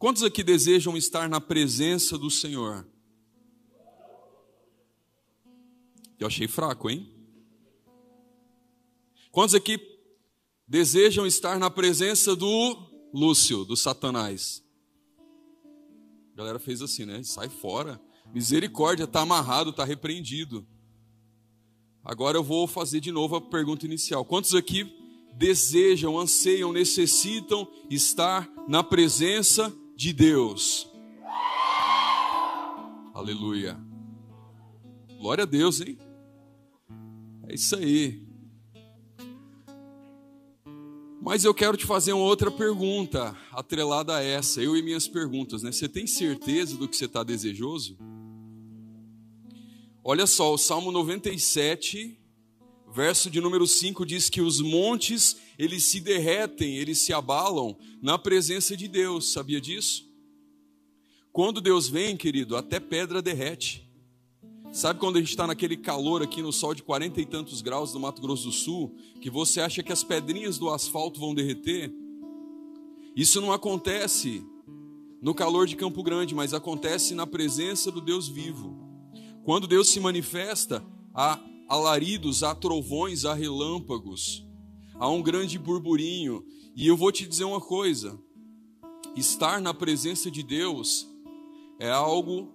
[0.00, 2.88] quantos aqui desejam estar na presença do Senhor?
[6.18, 7.06] Eu achei fraco, hein?
[9.30, 9.78] Quantos aqui
[10.66, 12.76] desejam estar na presença do
[13.12, 14.64] Lúcio, do Satanás?
[16.32, 17.22] A galera fez assim, né?
[17.22, 18.00] Sai fora.
[18.32, 20.66] Misericórdia, está amarrado, está repreendido.
[22.02, 24.24] Agora eu vou fazer de novo a pergunta inicial.
[24.24, 24.90] Quantos aqui
[25.36, 30.88] desejam, anseiam, necessitam estar na presença de Deus?
[33.12, 33.78] Aleluia.
[35.18, 35.98] Glória a Deus, hein?
[37.46, 38.26] É isso aí.
[41.20, 45.62] Mas eu quero te fazer uma outra pergunta, atrelada a essa, eu e minhas perguntas,
[45.62, 45.70] né?
[45.70, 47.98] Você tem certeza do que você está desejoso?
[50.02, 52.18] Olha só, o Salmo 97,
[52.92, 58.18] verso de número 5 diz que os montes, eles se derretem, eles se abalam na
[58.18, 59.32] presença de Deus.
[59.32, 60.08] Sabia disso?
[61.32, 63.88] Quando Deus vem, querido, até pedra derrete.
[64.72, 67.92] Sabe quando a gente está naquele calor aqui no sol de quarenta e tantos graus
[67.92, 71.92] do Mato Grosso do Sul, que você acha que as pedrinhas do asfalto vão derreter?
[73.16, 74.44] Isso não acontece
[75.20, 78.76] no calor de Campo Grande, mas acontece na presença do Deus vivo.
[79.44, 84.44] Quando Deus se manifesta, há alaridos, há trovões, há relâmpagos,
[84.96, 86.44] há um grande burburinho.
[86.74, 88.18] E eu vou te dizer uma coisa:
[89.16, 91.06] estar na presença de Deus
[91.78, 92.52] é algo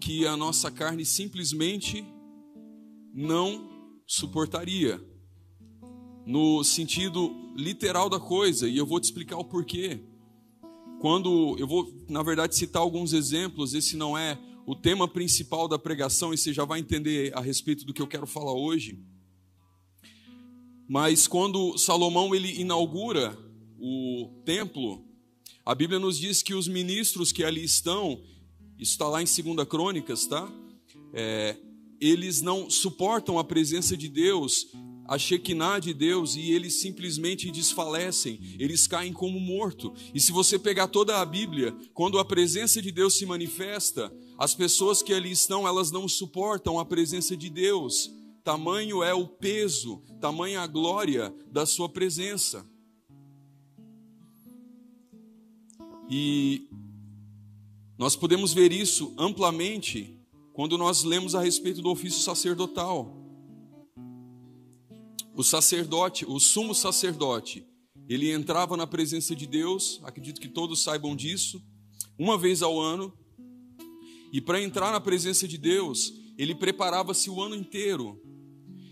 [0.00, 2.04] que a nossa carne simplesmente
[3.14, 3.70] não
[4.04, 5.00] suportaria,
[6.26, 10.00] no sentido literal da coisa, e eu vou te explicar o porquê.
[11.00, 14.38] Quando eu vou, na verdade, citar alguns exemplos, esse não é
[14.70, 18.06] o tema principal da pregação e você já vai entender a respeito do que eu
[18.06, 19.02] quero falar hoje.
[20.88, 23.36] Mas quando Salomão ele inaugura
[23.80, 25.04] o templo,
[25.66, 28.22] a Bíblia nos diz que os ministros que ali estão,
[28.78, 30.48] isso está lá em 2 Crônicas, tá?
[31.12, 31.56] É,
[32.00, 34.68] eles não suportam a presença de Deus
[35.10, 39.92] a Shekinah de Deus e eles simplesmente desfalecem, eles caem como morto.
[40.14, 44.08] E se você pegar toda a Bíblia, quando a presença de Deus se manifesta,
[44.40, 48.10] as pessoas que ali estão, elas não suportam a presença de Deus.
[48.42, 52.66] Tamanho é o peso, tamanha a glória da sua presença.
[56.10, 56.68] E
[57.98, 60.18] nós podemos ver isso amplamente
[60.54, 63.20] quando nós lemos a respeito do ofício sacerdotal
[65.40, 67.66] o sacerdote, o sumo sacerdote,
[68.06, 71.62] ele entrava na presença de Deus, acredito que todos saibam disso,
[72.18, 73.10] uma vez ao ano,
[74.32, 78.20] e para entrar na presença de Deus, ele preparava-se o ano inteiro.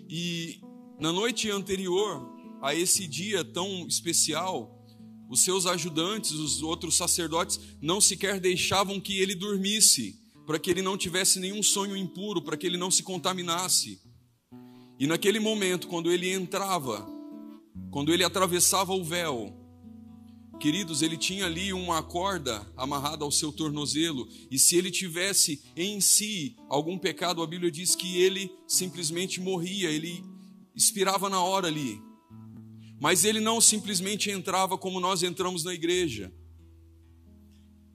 [0.09, 0.61] E
[1.01, 2.29] na noite anterior
[2.61, 4.75] a esse dia tão especial,
[5.31, 10.17] os seus ajudantes, os outros sacerdotes, não sequer deixavam que ele dormisse,
[10.47, 14.01] para que ele não tivesse nenhum sonho impuro, para que ele não se contaminasse.
[14.99, 17.07] E naquele momento, quando ele entrava,
[17.91, 19.55] quando ele atravessava o véu,
[20.59, 26.01] queridos, ele tinha ali uma corda amarrada ao seu tornozelo, e se ele tivesse em
[26.01, 30.25] si algum pecado, a Bíblia diz que ele simplesmente morria, ele
[30.75, 32.03] expirava na hora ali.
[33.01, 36.33] Mas ele não simplesmente entrava como nós entramos na igreja.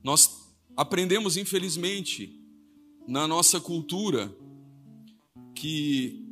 [0.02, 2.40] Nós aprendemos, infelizmente,
[3.08, 4.34] na nossa cultura,
[5.54, 6.24] que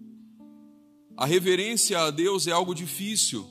[1.18, 3.48] a reverência a Deus é algo difícil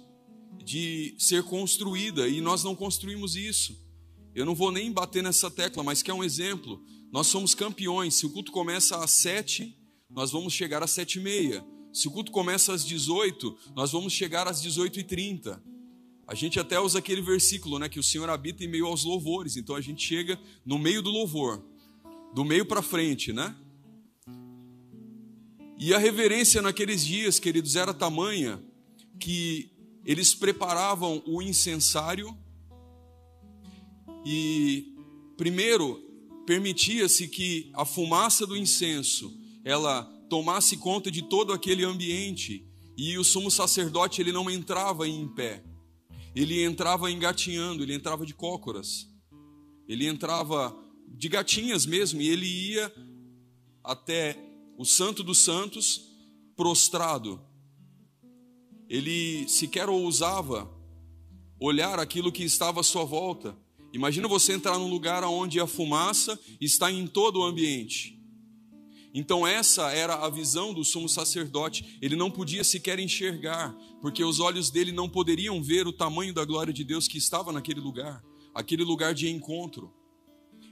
[0.71, 3.77] de ser construída e nós não construímos isso.
[4.33, 6.81] Eu não vou nem bater nessa tecla, mas que é um exemplo.
[7.11, 8.15] Nós somos campeões.
[8.15, 9.77] Se o culto começa às sete,
[10.09, 11.67] nós vamos chegar às sete e meia.
[11.93, 15.61] Se o culto começa às 18, nós vamos chegar às 18 e 30.
[16.25, 19.57] A gente até usa aquele versículo, né, que o Senhor habita em meio aos louvores.
[19.57, 21.65] Então a gente chega no meio do louvor,
[22.33, 23.57] do meio para frente, né?
[25.77, 28.63] E a reverência naqueles dias, queridos, era tamanha
[29.19, 29.70] que
[30.05, 32.37] eles preparavam o incensário
[34.25, 34.95] e
[35.37, 36.03] primeiro
[36.47, 39.33] permitia-se que a fumaça do incenso
[39.65, 42.67] ela tomasse conta de todo aquele ambiente
[42.97, 45.65] e o sumo sacerdote ele não entrava em pé.
[46.35, 49.09] Ele entrava engatinhando, ele entrava de cócoras.
[49.89, 50.77] Ele entrava
[51.09, 52.93] de gatinhas mesmo e ele ia
[53.83, 54.39] até
[54.79, 56.03] o Santo dos Santos
[56.55, 57.41] prostrado.
[58.91, 60.71] Ele sequer ousava
[61.59, 63.57] olhar aquilo que estava à sua volta.
[63.93, 68.19] Imagina você entrar num lugar onde a fumaça está em todo o ambiente.
[69.15, 71.99] Então, essa era a visão do sumo sacerdote.
[72.03, 76.45] Ele não podia sequer enxergar, porque os olhos dele não poderiam ver o tamanho da
[76.45, 78.23] glória de Deus que estava naquele lugar
[78.55, 79.93] aquele lugar de encontro,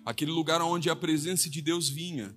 [0.05, 2.37] aquele lugar onde a presença de Deus vinha.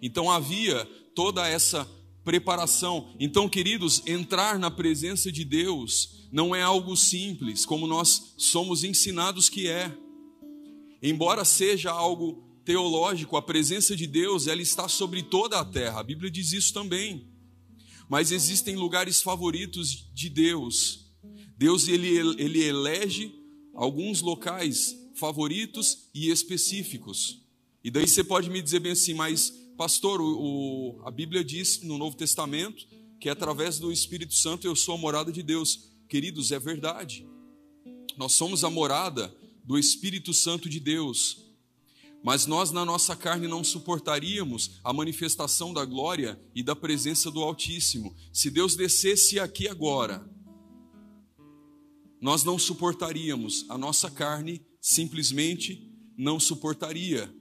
[0.00, 0.84] Então havia
[1.14, 1.88] toda essa
[2.24, 3.14] preparação.
[3.18, 9.48] Então, queridos, entrar na presença de Deus não é algo simples, como nós somos ensinados
[9.48, 9.96] que é.
[11.02, 16.00] Embora seja algo teológico, a presença de Deus, ela está sobre toda a terra.
[16.00, 17.28] A Bíblia diz isso também.
[18.08, 21.10] Mas existem lugares favoritos de Deus.
[21.56, 22.08] Deus ele,
[22.38, 23.34] ele elege
[23.74, 27.42] alguns locais favoritos e específicos.
[27.82, 31.80] E daí você pode me dizer bem assim, mas pastor, o, o, a Bíblia diz
[31.80, 32.86] no Novo Testamento
[33.18, 35.88] que através do Espírito Santo eu sou a morada de Deus.
[36.06, 37.26] Queridos, é verdade.
[38.14, 39.34] Nós somos a morada
[39.64, 41.46] do Espírito Santo de Deus.
[42.22, 47.40] Mas nós, na nossa carne, não suportaríamos a manifestação da glória e da presença do
[47.40, 48.14] Altíssimo.
[48.34, 50.30] Se Deus descesse aqui agora,
[52.20, 57.34] nós não suportaríamos, a nossa carne simplesmente não suportaria.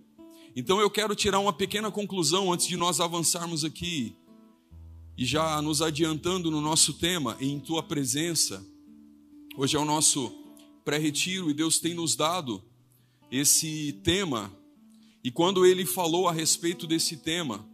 [0.59, 4.13] Então eu quero tirar uma pequena conclusão antes de nós avançarmos aqui,
[5.17, 8.61] e já nos adiantando no nosso tema, em tua presença.
[9.55, 10.29] Hoje é o nosso
[10.83, 12.61] pré-retiro e Deus tem nos dado
[13.31, 14.51] esse tema,
[15.23, 17.65] e quando ele falou a respeito desse tema,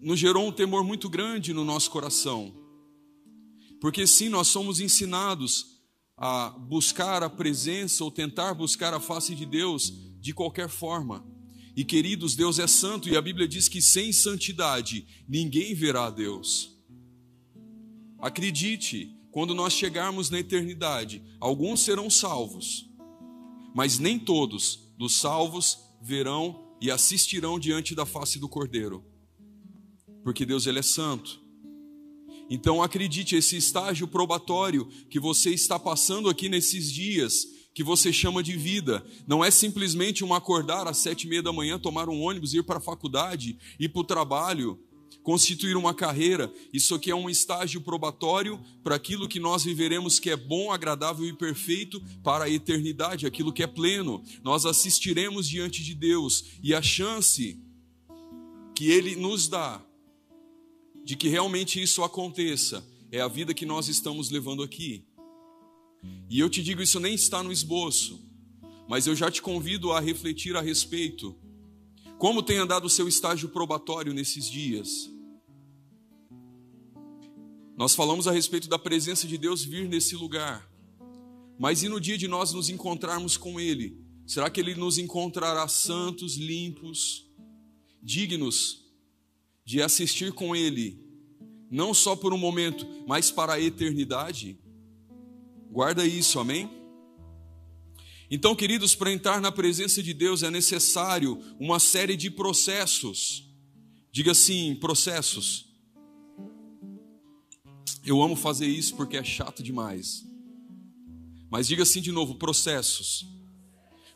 [0.00, 2.54] nos gerou um temor muito grande no nosso coração
[3.78, 5.76] porque sim, nós somos ensinados
[6.16, 9.92] a buscar a presença ou tentar buscar a face de Deus
[10.26, 11.24] de qualquer forma.
[11.76, 16.10] E queridos, Deus é santo e a Bíblia diz que sem santidade ninguém verá a
[16.10, 16.76] Deus.
[18.18, 22.90] Acredite, quando nós chegarmos na eternidade, alguns serão salvos,
[23.72, 29.04] mas nem todos dos salvos verão e assistirão diante da face do Cordeiro.
[30.24, 31.40] Porque Deus ele é santo.
[32.50, 38.42] Então acredite, esse estágio probatório que você está passando aqui nesses dias, que você chama
[38.42, 42.22] de vida, não é simplesmente um acordar às sete e meia da manhã, tomar um
[42.22, 44.80] ônibus, ir para a faculdade, ir para o trabalho,
[45.22, 46.50] constituir uma carreira.
[46.72, 51.26] Isso aqui é um estágio probatório para aquilo que nós viveremos que é bom, agradável
[51.26, 54.24] e perfeito para a eternidade, aquilo que é pleno.
[54.42, 57.60] Nós assistiremos diante de Deus e a chance
[58.74, 59.84] que Ele nos dá
[61.04, 62.82] de que realmente isso aconteça
[63.12, 65.04] é a vida que nós estamos levando aqui.
[66.28, 68.20] E eu te digo, isso nem está no esboço,
[68.88, 71.36] mas eu já te convido a refletir a respeito.
[72.18, 75.10] Como tem andado o seu estágio probatório nesses dias?
[77.76, 80.66] Nós falamos a respeito da presença de Deus vir nesse lugar,
[81.58, 84.00] mas e no dia de nós nos encontrarmos com Ele?
[84.26, 87.30] Será que Ele nos encontrará santos, limpos,
[88.02, 88.84] dignos
[89.64, 91.04] de assistir com Ele,
[91.70, 94.58] não só por um momento, mas para a eternidade?
[95.70, 96.70] Guarda isso, amém?
[98.30, 103.48] Então, queridos, para entrar na presença de Deus é necessário uma série de processos.
[104.10, 105.66] Diga assim: processos.
[108.04, 110.24] Eu amo fazer isso porque é chato demais.
[111.50, 113.24] Mas diga assim de novo: processos.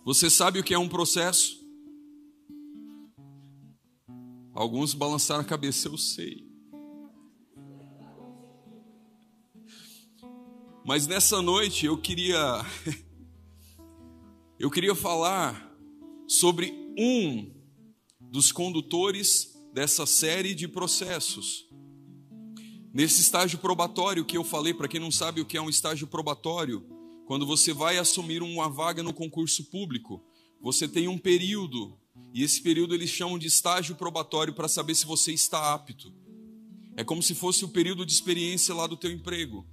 [0.04, 1.60] Você sabe o que é um processo?
[4.52, 6.49] Alguns balançaram a cabeça, eu sei.
[10.84, 12.64] Mas nessa noite eu queria
[14.58, 15.70] eu queria falar
[16.26, 17.52] sobre um
[18.18, 21.66] dos condutores dessa série de processos.
[22.92, 26.06] Nesse estágio probatório que eu falei, para quem não sabe o que é um estágio
[26.06, 26.84] probatório,
[27.26, 30.24] quando você vai assumir uma vaga no concurso público,
[30.60, 31.96] você tem um período
[32.32, 36.12] e esse período eles chamam de estágio probatório para saber se você está apto.
[36.96, 39.66] É como se fosse o período de experiência lá do teu emprego.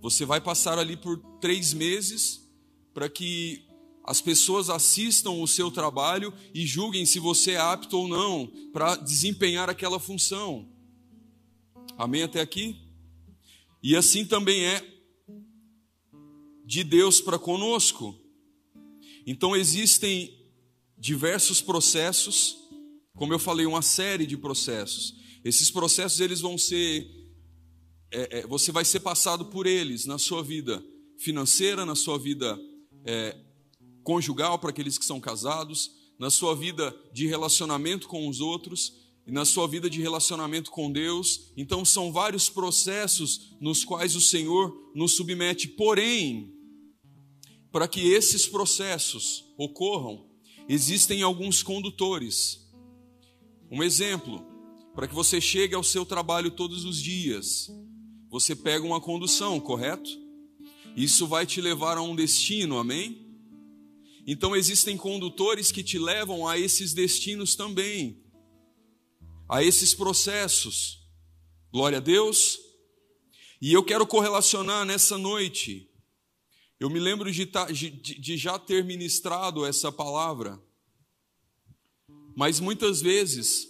[0.00, 2.48] Você vai passar ali por três meses
[2.94, 3.66] para que
[4.04, 8.96] as pessoas assistam o seu trabalho e julguem se você é apto ou não para
[8.96, 10.68] desempenhar aquela função.
[11.96, 12.80] Amém até aqui?
[13.82, 14.82] E assim também é
[16.64, 18.18] de Deus para conosco.
[19.26, 20.38] Então existem
[20.96, 22.56] diversos processos,
[23.14, 25.14] como eu falei, uma série de processos.
[25.44, 27.17] Esses processos eles vão ser,
[28.10, 30.82] é, é, você vai ser passado por eles na sua vida
[31.18, 32.58] financeira, na sua vida
[33.04, 33.36] é,
[34.02, 38.92] conjugal para aqueles que são casados, na sua vida de relacionamento com os outros
[39.26, 41.52] e na sua vida de relacionamento com Deus.
[41.56, 45.68] Então, são vários processos nos quais o Senhor nos submete.
[45.68, 46.52] Porém,
[47.70, 50.26] para que esses processos ocorram,
[50.68, 52.66] existem alguns condutores.
[53.70, 54.44] Um exemplo,
[54.94, 57.68] para que você chegue ao seu trabalho todos os dias,
[58.30, 60.10] você pega uma condução, correto?
[60.96, 63.26] Isso vai te levar a um destino, amém?
[64.26, 68.22] Então existem condutores que te levam a esses destinos também,
[69.48, 70.98] a esses processos.
[71.72, 72.58] Glória a Deus.
[73.60, 75.90] E eu quero correlacionar nessa noite.
[76.78, 80.62] Eu me lembro de, de já ter ministrado essa palavra,
[82.36, 83.66] mas muitas vezes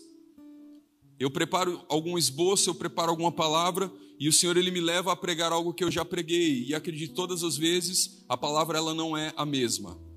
[1.18, 5.16] eu preparo algum esboço, eu preparo alguma palavra e o Senhor ele me leva a
[5.16, 9.16] pregar algo que eu já preguei e acredito todas as vezes a palavra ela não
[9.16, 10.08] é a mesma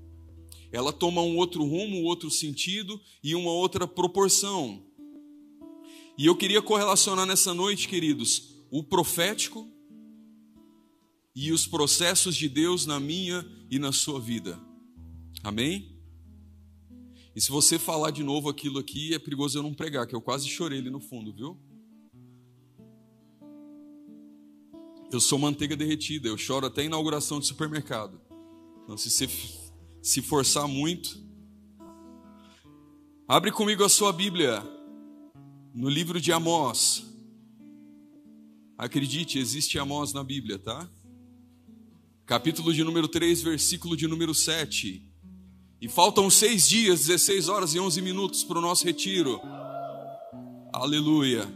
[0.72, 4.82] ela toma um outro rumo, um outro sentido e uma outra proporção.
[6.16, 9.68] E eu queria correlacionar nessa noite, queridos, o profético
[11.36, 14.58] e os processos de Deus na minha e na sua vida.
[15.44, 15.91] Amém?
[17.34, 20.20] E se você falar de novo aquilo aqui, é perigoso eu não pregar, que eu
[20.20, 21.58] quase chorei ali no fundo, viu?
[25.10, 28.20] Eu sou manteiga derretida, eu choro até inauguração de supermercado.
[28.84, 29.26] Então, se você
[30.02, 31.22] se forçar muito.
[33.28, 34.60] Abre comigo a sua Bíblia
[35.72, 37.06] no livro de Amós.
[38.76, 40.90] Acredite, existe Amós na Bíblia, tá?
[42.26, 45.08] Capítulo de número 3, versículo de número 7.
[45.82, 49.40] E faltam seis dias, 16 horas e 11 minutos para o nosso retiro.
[50.72, 51.52] Aleluia.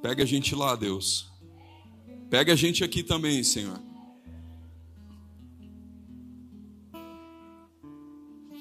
[0.00, 1.30] Pega a gente lá, Deus.
[2.30, 3.78] Pega a gente aqui também, Senhor.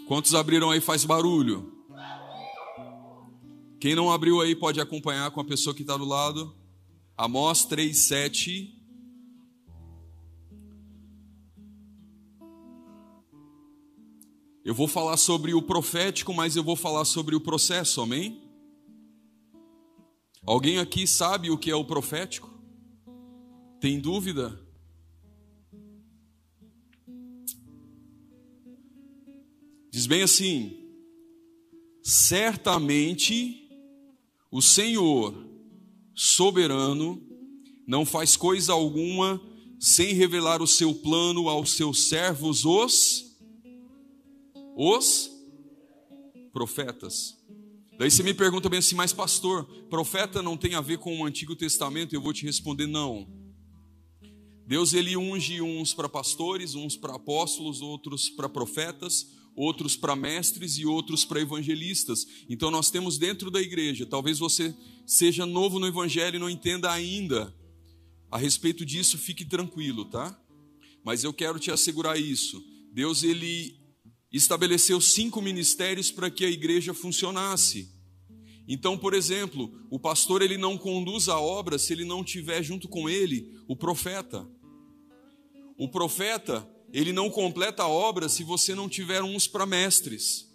[0.09, 1.71] Quantos abriram aí faz barulho?
[3.79, 6.53] Quem não abriu aí pode acompanhar com a pessoa que está do lado.
[7.17, 8.76] Amós 3, 7.
[14.67, 18.43] Eu vou falar sobre o profético, mas eu vou falar sobre o processo, amém?
[20.45, 22.53] Alguém aqui sabe o que é o profético?
[23.79, 24.59] Tem dúvida?
[29.89, 30.77] Diz bem assim:
[32.03, 33.69] certamente
[34.51, 35.33] o Senhor
[36.13, 37.25] soberano
[37.87, 39.41] não faz coisa alguma
[39.79, 43.26] sem revelar o seu plano aos seus servos, os
[44.79, 45.31] os
[46.53, 47.35] profetas.
[47.97, 51.25] Daí você me pergunta bem assim, mas pastor, profeta não tem a ver com o
[51.25, 52.13] Antigo Testamento?
[52.13, 53.27] Eu vou te responder não.
[54.67, 60.77] Deus ele unge uns para pastores, uns para apóstolos, outros para profetas, outros para mestres
[60.77, 62.27] e outros para evangelistas.
[62.47, 64.75] Então nós temos dentro da igreja, talvez você
[65.07, 67.51] seja novo no evangelho e não entenda ainda
[68.29, 70.39] a respeito disso, fique tranquilo, tá?
[71.03, 72.61] Mas eu quero te assegurar isso.
[72.93, 73.86] Deus ele
[74.31, 77.95] estabeleceu cinco ministérios para que a igreja funcionasse.
[78.67, 82.89] Então, por exemplo, o pastor ele não conduz a obra se ele não tiver junto
[82.89, 84.47] com ele o profeta.
[85.77, 90.47] O profeta ele não completa a obra se você não tiver uns para mestres.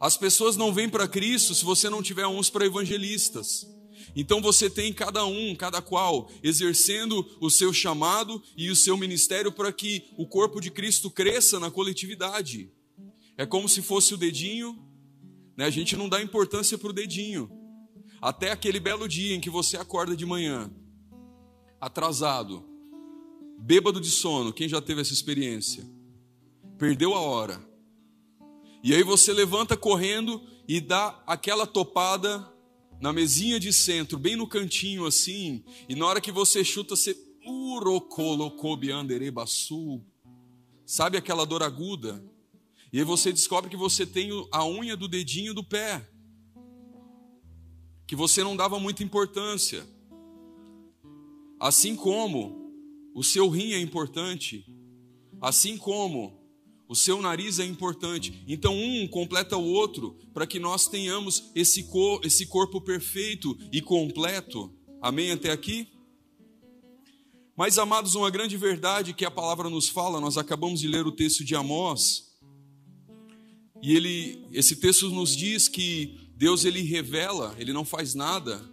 [0.00, 3.66] As pessoas não vêm para Cristo se você não tiver uns para evangelistas.
[4.16, 9.52] Então você tem cada um, cada qual, exercendo o seu chamado e o seu ministério
[9.52, 12.70] para que o corpo de Cristo cresça na coletividade.
[13.38, 14.76] É como se fosse o dedinho,
[15.56, 15.64] né?
[15.64, 17.48] a gente não dá importância para o dedinho.
[18.20, 20.68] Até aquele belo dia em que você acorda de manhã,
[21.80, 22.68] atrasado,
[23.56, 25.88] bêbado de sono, quem já teve essa experiência?
[26.76, 27.64] Perdeu a hora.
[28.82, 32.52] E aí você levanta correndo e dá aquela topada
[33.00, 37.16] na mesinha de centro, bem no cantinho assim, e na hora que você chuta, você
[40.84, 42.20] Sabe aquela dor aguda?
[42.92, 46.08] E aí você descobre que você tem a unha do dedinho do pé.
[48.06, 49.86] Que você não dava muita importância.
[51.60, 52.72] Assim como
[53.14, 54.64] o seu rim é importante,
[55.40, 56.38] assim como
[56.88, 58.42] o seu nariz é importante.
[58.48, 63.82] Então, um completa o outro para que nós tenhamos esse, cor, esse corpo perfeito e
[63.82, 64.72] completo.
[65.02, 65.30] Amém?
[65.30, 65.88] Até aqui?
[67.54, 71.12] Mas, amados, uma grande verdade que a palavra nos fala, nós acabamos de ler o
[71.12, 72.27] texto de Amós,
[73.82, 78.64] e ele, esse texto nos diz que Deus ele revela, ele não faz nada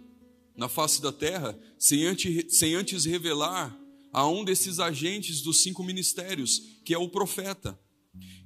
[0.56, 3.76] na face da terra sem antes, sem antes revelar
[4.12, 7.78] a um desses agentes dos cinco ministérios, que é o profeta.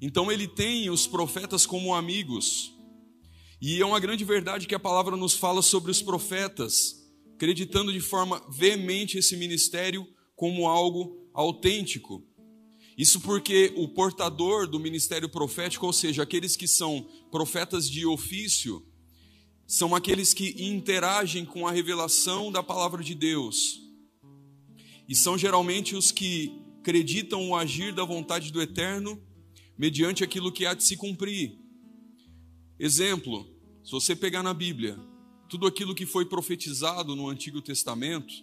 [0.01, 2.73] Então ele tem os profetas como amigos.
[3.61, 6.97] E é uma grande verdade que a palavra nos fala sobre os profetas,
[7.35, 12.27] acreditando de forma veemente esse ministério como algo autêntico.
[13.01, 18.87] Isso porque o portador do ministério profético, ou seja, aqueles que são profetas de ofício,
[19.67, 23.81] são aqueles que interagem com a revelação da palavra de Deus.
[25.09, 29.19] E são geralmente os que acreditam o agir da vontade do Eterno
[29.79, 31.59] mediante aquilo que há de se cumprir.
[32.79, 33.49] Exemplo,
[33.83, 35.01] se você pegar na Bíblia,
[35.49, 38.35] tudo aquilo que foi profetizado no Antigo Testamento,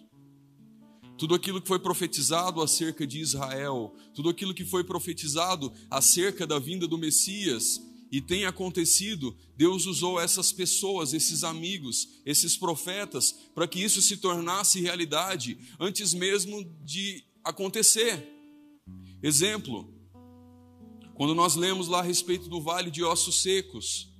[1.18, 6.58] tudo aquilo que foi profetizado acerca de Israel, tudo aquilo que foi profetizado acerca da
[6.58, 13.68] vinda do Messias, e tem acontecido, Deus usou essas pessoas, esses amigos, esses profetas, para
[13.68, 18.26] que isso se tornasse realidade antes mesmo de acontecer.
[19.22, 19.92] Exemplo,
[21.14, 24.10] quando nós lemos lá a respeito do vale de ossos secos,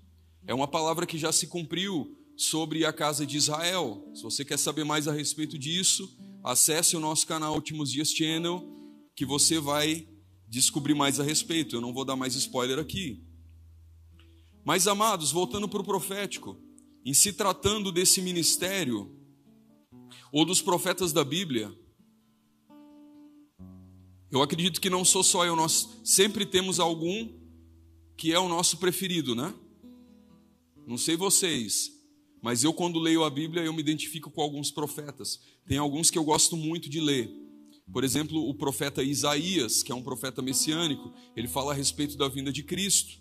[0.47, 4.11] é uma palavra que já se cumpriu sobre a casa de Israel.
[4.15, 6.18] Se você quer saber mais a respeito disso,
[6.49, 8.67] acesse o nosso canal Últimos Dias Channel,
[9.15, 10.09] que você vai
[10.49, 11.77] descobrir mais a respeito.
[11.77, 13.23] Eu não vou dar mais spoiler aqui.
[14.65, 16.59] Mas, amados, voltando para o profético,
[17.05, 19.15] em se tratando desse ministério,
[20.33, 21.71] ou dos profetas da Bíblia,
[24.31, 27.31] eu acredito que não sou só eu, nós sempre temos algum
[28.17, 29.55] que é o nosso preferido, né?
[30.87, 31.93] Não sei vocês,
[32.43, 35.41] mas eu quando leio a Bíblia eu me identifico com alguns profetas.
[35.67, 37.31] Tem alguns que eu gosto muito de ler.
[37.93, 42.29] Por exemplo, o profeta Isaías, que é um profeta messiânico, ele fala a respeito da
[42.29, 43.19] vinda de Cristo.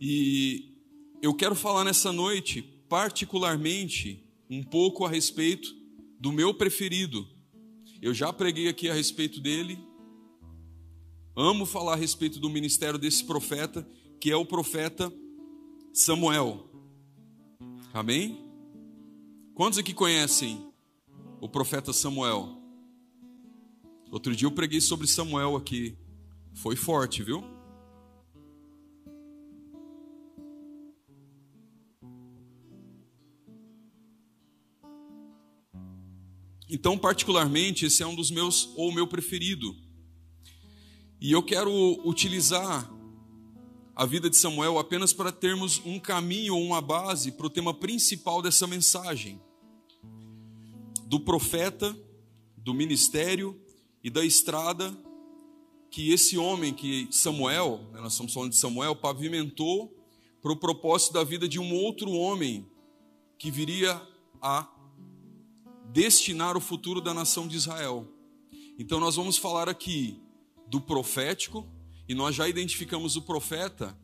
[0.00, 0.74] E
[1.22, 5.74] eu quero falar nessa noite, particularmente, um pouco a respeito
[6.20, 7.26] do meu preferido,
[8.00, 9.78] eu já preguei aqui a respeito dele.
[11.34, 13.88] Amo falar a respeito do ministério desse profeta,
[14.20, 15.12] que é o profeta
[15.92, 16.65] Samuel.
[17.96, 18.44] Amém?
[19.54, 20.70] Quantos aqui conhecem
[21.40, 22.60] o profeta Samuel?
[24.10, 25.96] Outro dia eu preguei sobre Samuel aqui.
[26.52, 27.42] Foi forte, viu?
[36.68, 39.74] Então, particularmente, esse é um dos meus, ou o meu preferido.
[41.18, 41.72] E eu quero
[42.06, 42.94] utilizar
[43.96, 47.72] a vida de Samuel apenas para termos um caminho ou uma base para o tema
[47.72, 49.40] principal dessa mensagem:
[51.06, 51.96] do profeta,
[52.58, 53.58] do ministério
[54.04, 54.94] e da estrada
[55.90, 59.96] que esse homem, que Samuel, né, nós estamos falando de Samuel, pavimentou
[60.42, 62.68] para o propósito da vida de um outro homem
[63.38, 64.00] que viria
[64.42, 64.68] a
[65.90, 68.06] destinar o futuro da nação de Israel.
[68.78, 70.20] Então nós vamos falar aqui
[70.66, 71.66] do profético,
[72.08, 73.96] e nós já identificamos o profeta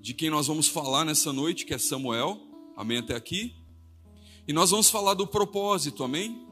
[0.00, 2.40] de quem nós vamos falar nessa noite, que é Samuel.
[2.76, 3.54] Amém até aqui?
[4.48, 6.46] E nós vamos falar do propósito, amém?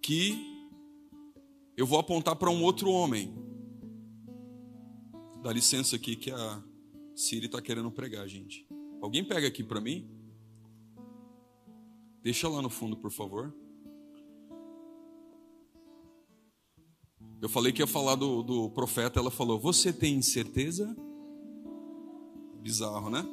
[0.00, 0.34] Que
[1.76, 3.34] eu vou apontar para um outro homem.
[5.42, 6.62] Dá licença aqui que a
[7.14, 8.66] Siri está querendo pregar, gente.
[9.02, 10.08] Alguém pega aqui para mim?
[12.22, 13.54] Deixa lá no fundo, por favor.
[17.46, 20.96] Eu falei que ia falar do, do profeta, ela falou: Você tem certeza?
[22.60, 23.24] Bizarro, né?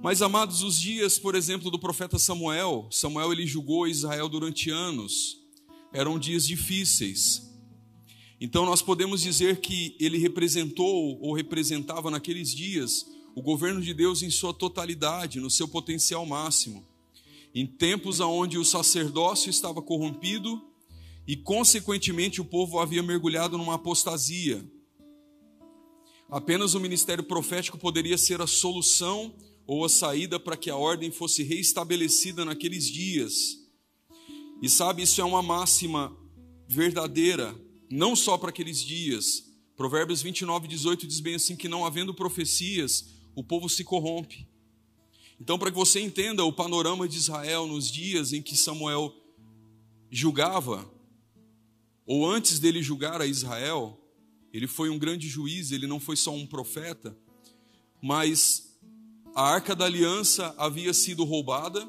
[0.00, 5.38] Mas, amados, os dias, por exemplo, do profeta Samuel, Samuel ele julgou Israel durante anos,
[5.92, 7.52] eram dias difíceis.
[8.40, 14.22] Então, nós podemos dizer que ele representou ou representava naqueles dias o governo de Deus
[14.22, 16.86] em sua totalidade, no seu potencial máximo
[17.54, 20.62] em tempos onde o sacerdócio estava corrompido
[21.28, 24.66] e, consequentemente, o povo havia mergulhado numa apostasia.
[26.30, 29.36] Apenas o ministério profético poderia ser a solução
[29.66, 33.58] ou a saída para que a ordem fosse reestabelecida naqueles dias.
[34.62, 36.16] E sabe, isso é uma máxima
[36.66, 37.54] verdadeira,
[37.90, 39.44] não só para aqueles dias.
[39.76, 43.04] Provérbios 29, 18 diz bem assim: que não havendo profecias,
[43.36, 44.48] o povo se corrompe.
[45.38, 49.14] Então, para que você entenda o panorama de Israel nos dias em que Samuel
[50.10, 50.97] julgava,
[52.08, 54.00] ou antes dele julgar a Israel,
[54.50, 57.14] ele foi um grande juiz, ele não foi só um profeta,
[58.00, 58.80] mas
[59.34, 61.86] a arca da aliança havia sido roubada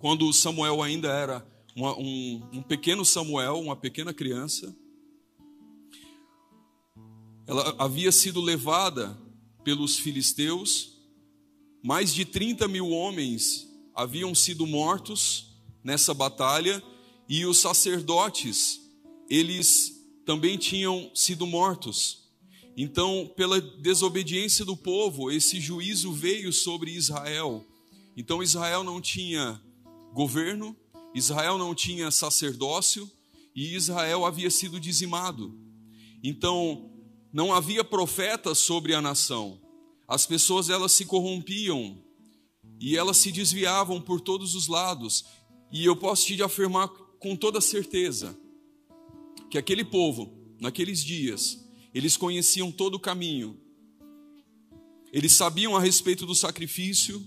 [0.00, 4.76] quando Samuel ainda era uma, um, um pequeno Samuel, uma pequena criança.
[7.46, 9.16] Ela havia sido levada
[9.62, 10.98] pelos filisteus
[11.82, 16.82] mais de 30 mil homens haviam sido mortos nessa batalha
[17.28, 18.80] e os sacerdotes,
[19.28, 19.92] eles
[20.24, 22.28] também tinham sido mortos.
[22.76, 27.66] Então, pela desobediência do povo, esse juízo veio sobre Israel.
[28.16, 29.60] Então, Israel não tinha
[30.12, 30.76] governo,
[31.14, 33.10] Israel não tinha sacerdócio
[33.54, 35.58] e Israel havia sido dizimado.
[36.22, 36.90] Então,
[37.32, 39.60] não havia profeta sobre a nação.
[40.06, 42.02] As pessoas elas se corrompiam
[42.80, 45.24] e elas se desviavam por todos os lados.
[45.70, 48.38] E eu posso te afirmar com toda certeza
[49.50, 53.58] que aquele povo, naqueles dias, eles conheciam todo o caminho.
[55.12, 57.24] Eles sabiam a respeito do sacrifício,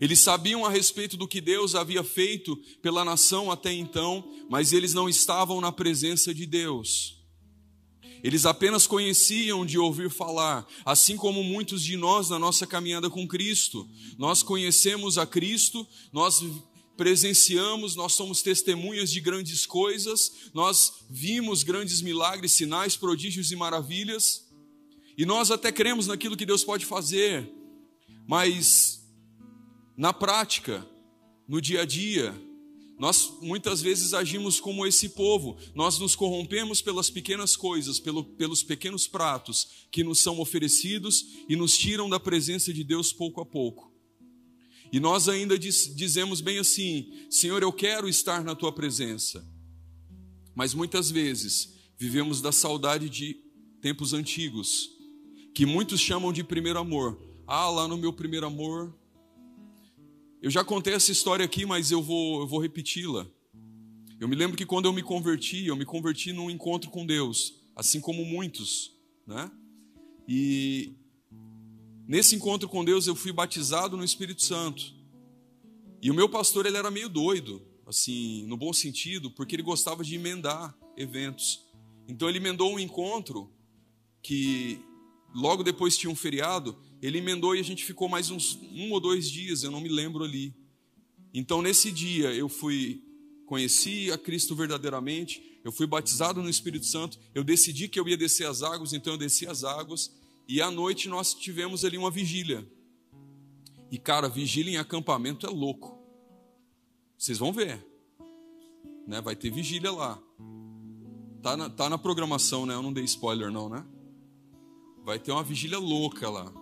[0.00, 4.94] eles sabiam a respeito do que Deus havia feito pela nação até então, mas eles
[4.94, 7.22] não estavam na presença de Deus.
[8.22, 13.26] Eles apenas conheciam de ouvir falar, assim como muitos de nós na nossa caminhada com
[13.28, 13.88] Cristo.
[14.16, 16.40] Nós conhecemos a Cristo, nós
[16.96, 24.46] presenciamos, nós somos testemunhas de grandes coisas, nós vimos grandes milagres, sinais, prodígios e maravilhas,
[25.16, 27.50] e nós até cremos naquilo que Deus pode fazer,
[28.26, 29.06] mas
[29.96, 30.86] na prática,
[31.46, 32.34] no dia a dia,
[32.98, 38.62] nós muitas vezes agimos como esse povo, nós nos corrompemos pelas pequenas coisas, pelo, pelos
[38.62, 43.46] pequenos pratos que nos são oferecidos e nos tiram da presença de Deus pouco a
[43.46, 43.91] pouco.
[44.92, 49.42] E nós ainda diz, dizemos bem assim: Senhor, eu quero estar na tua presença.
[50.54, 53.36] Mas muitas vezes vivemos da saudade de
[53.80, 54.90] tempos antigos,
[55.54, 57.18] que muitos chamam de primeiro amor.
[57.46, 58.94] Ah, lá no meu primeiro amor,
[60.42, 63.26] eu já contei essa história aqui, mas eu vou, eu vou repeti-la.
[64.20, 67.54] Eu me lembro que quando eu me converti, eu me converti num encontro com Deus,
[67.74, 68.92] assim como muitos,
[69.26, 69.50] né?
[70.28, 70.94] E
[72.06, 74.94] nesse encontro com Deus eu fui batizado no Espírito Santo.
[76.00, 80.02] E o meu pastor ele era meio doido, assim, no bom sentido, porque ele gostava
[80.02, 81.60] de emendar eventos.
[82.08, 83.50] Então ele emendou um encontro
[84.22, 84.80] que
[85.34, 89.00] logo depois tinha um feriado ele emendou e a gente ficou mais uns um ou
[89.00, 90.54] dois dias, eu não me lembro ali.
[91.34, 93.02] Então, nesse dia, eu fui,
[93.44, 98.16] conheci a Cristo verdadeiramente, eu fui batizado no Espírito Santo, eu decidi que eu ia
[98.16, 100.12] descer as águas, então eu desci as águas,
[100.48, 102.66] e à noite nós tivemos ali uma vigília.
[103.90, 105.98] E, cara, vigília em acampamento é louco.
[107.16, 107.86] Vocês vão ver.
[109.06, 109.20] Né?
[109.20, 110.20] Vai ter vigília lá.
[111.42, 112.74] Tá na, tá na programação, né?
[112.74, 113.84] Eu não dei spoiler, não, né?
[115.04, 116.52] Vai ter uma vigília louca lá.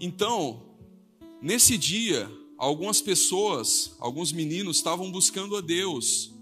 [0.00, 0.76] Então,
[1.42, 6.34] nesse dia, algumas pessoas, alguns meninos estavam buscando a Deus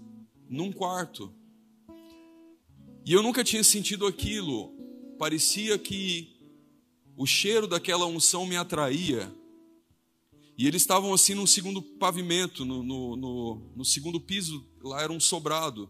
[0.49, 1.33] num quarto.
[3.05, 4.72] E eu nunca tinha sentido aquilo.
[5.23, 6.35] Parecia que
[7.15, 9.33] o cheiro daquela unção me atraía.
[10.57, 15.13] E eles estavam assim no segundo pavimento, no, no, no, no segundo piso, lá era
[15.13, 15.89] um sobrado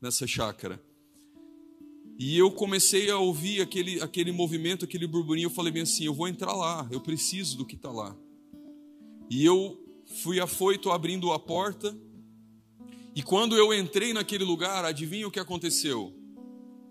[0.00, 0.82] nessa chácara.
[2.18, 5.46] E eu comecei a ouvir aquele, aquele movimento, aquele burburinho.
[5.46, 8.16] Eu falei bem assim: eu vou entrar lá, eu preciso do que está lá.
[9.30, 9.80] E eu
[10.24, 11.96] fui afoito abrindo a porta.
[13.14, 16.20] E quando eu entrei naquele lugar, adivinha o que aconteceu?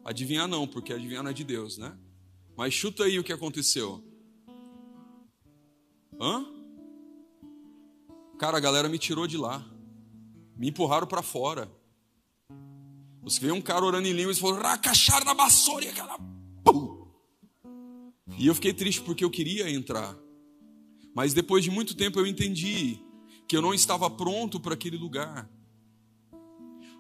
[0.04, 1.98] Adivinhar não, porque adivinhar não é de Deus, né?
[2.58, 4.04] Mas chuta aí o que aconteceu.
[6.20, 6.46] Hã?
[8.38, 9.64] Cara, a galera me tirou de lá.
[10.58, 11.72] Me empurraram para fora.
[13.24, 16.18] Você vê um cara orando em línguas e falou, racachar na vassoura, e aquela.
[16.64, 17.08] Pum!
[18.38, 20.18] E eu fiquei triste porque eu queria entrar.
[21.14, 23.00] Mas depois de muito tempo eu entendi
[23.48, 25.50] que eu não estava pronto para aquele lugar.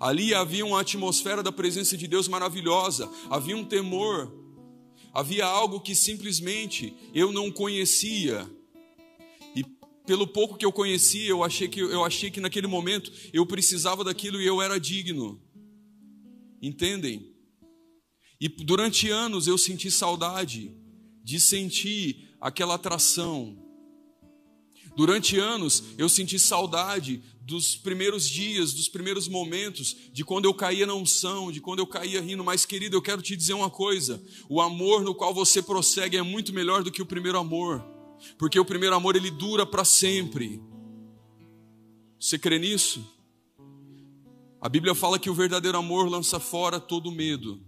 [0.01, 4.33] Ali havia uma atmosfera da presença de Deus maravilhosa, havia um temor,
[5.13, 8.49] havia algo que simplesmente eu não conhecia.
[9.55, 9.63] E
[10.03, 14.03] pelo pouco que eu conhecia, eu achei que, eu achei que naquele momento eu precisava
[14.03, 15.39] daquilo e eu era digno.
[16.59, 17.35] Entendem?
[18.39, 20.75] E durante anos eu senti saudade
[21.23, 23.55] de sentir aquela atração.
[24.95, 30.85] Durante anos eu senti saudade dos primeiros dias, dos primeiros momentos, de quando eu caía
[30.85, 32.43] na unção, de quando eu caía rindo.
[32.43, 36.21] Mas, querido, eu quero te dizer uma coisa: o amor no qual você prossegue é
[36.21, 37.83] muito melhor do que o primeiro amor,
[38.37, 40.61] porque o primeiro amor ele dura para sempre.
[42.19, 43.03] Você crê nisso?
[44.61, 47.59] A Bíblia fala que o verdadeiro amor lança fora todo medo.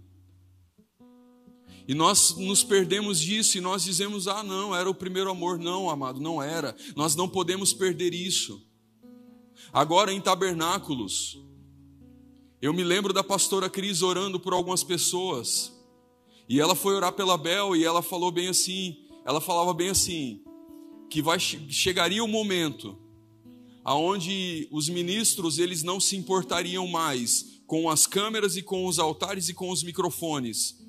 [1.86, 5.58] E nós nos perdemos disso e nós dizemos: ah, não, era o primeiro amor.
[5.58, 6.74] Não, amado, não era.
[6.96, 8.62] Nós não podemos perder isso.
[9.72, 11.38] Agora, em tabernáculos,
[12.62, 15.72] eu me lembro da pastora Cris orando por algumas pessoas.
[16.48, 20.42] E ela foi orar pela Bel e ela falou bem assim: ela falava bem assim,
[21.10, 22.98] que vai, chegaria o momento
[23.84, 29.48] aonde os ministros eles não se importariam mais com as câmeras e com os altares
[29.48, 30.82] e com os microfones,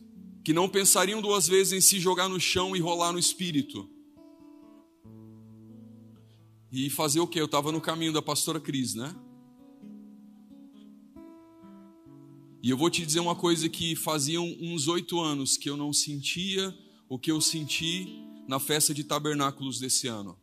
[0.46, 3.90] que não pensariam duas vezes em se jogar no chão e rolar no espírito.
[6.72, 7.42] E fazer o quê?
[7.42, 9.16] Eu estava no caminho da pastora Cris, né?
[12.62, 15.92] E eu vou te dizer uma coisa que faziam uns oito anos que eu não
[15.92, 16.78] sentia
[17.10, 18.08] o que eu senti
[18.48, 20.38] na festa de tabernáculos desse ano.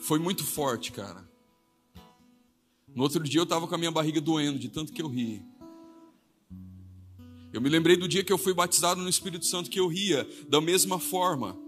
[0.00, 1.30] Foi muito forte, cara.
[2.92, 5.40] No outro dia eu estava com a minha barriga doendo de tanto que eu ri.
[7.52, 10.28] Eu me lembrei do dia que eu fui batizado no Espírito Santo que eu ria
[10.48, 11.58] da mesma forma.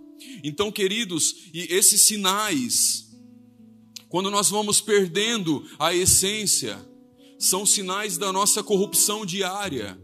[0.45, 3.11] Então, queridos, e esses sinais,
[4.09, 6.79] quando nós vamos perdendo a essência,
[7.39, 9.99] são sinais da nossa corrupção diária.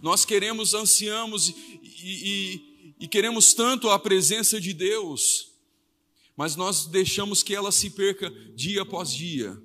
[0.00, 1.54] Nós queremos, ansiamos e,
[2.02, 5.52] e, e queremos tanto a presença de Deus,
[6.34, 9.60] mas nós deixamos que ela se perca dia após dia.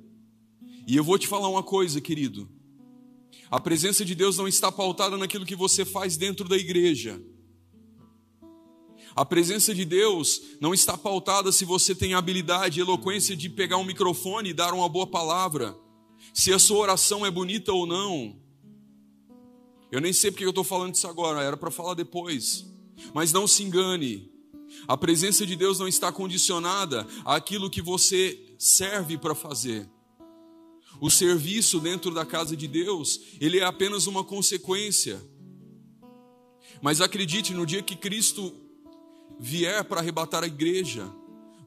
[0.86, 2.50] E eu vou te falar uma coisa, querido.
[3.56, 7.24] A presença de Deus não está pautada naquilo que você faz dentro da igreja.
[9.16, 13.86] A presença de Deus não está pautada se você tem habilidade, eloquência de pegar um
[13.86, 15.74] microfone e dar uma boa palavra
[16.34, 18.38] se a sua oração é bonita ou não.
[19.90, 22.66] Eu nem sei porque eu estou falando isso agora, era para falar depois.
[23.14, 24.30] Mas não se engane,
[24.86, 29.90] a presença de Deus não está condicionada àquilo que você serve para fazer.
[31.02, 35.22] O serviço dentro da casa de Deus, ele é apenas uma consequência.
[36.82, 38.54] Mas acredite, no dia que Cristo
[39.40, 41.12] vier para arrebatar a igreja,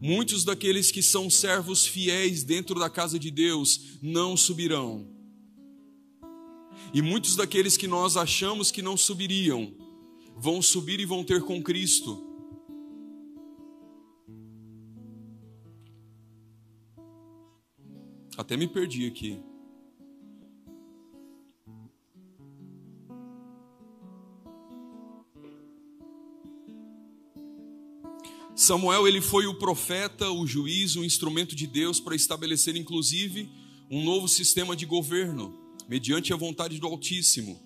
[0.01, 5.09] Muitos daqueles que são servos fiéis dentro da casa de Deus não subirão.
[6.95, 9.75] E muitos daqueles que nós achamos que não subiriam,
[10.37, 12.28] vão subir e vão ter com Cristo.
[18.39, 19.37] Até me perdi aqui.
[28.55, 33.51] Samuel ele foi o profeta, o juiz, o instrumento de Deus para estabelecer inclusive
[33.91, 37.61] um novo sistema de governo, mediante a vontade do Altíssimo.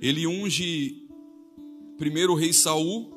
[0.00, 1.06] Ele unge
[1.98, 3.12] primeiro o rei Saul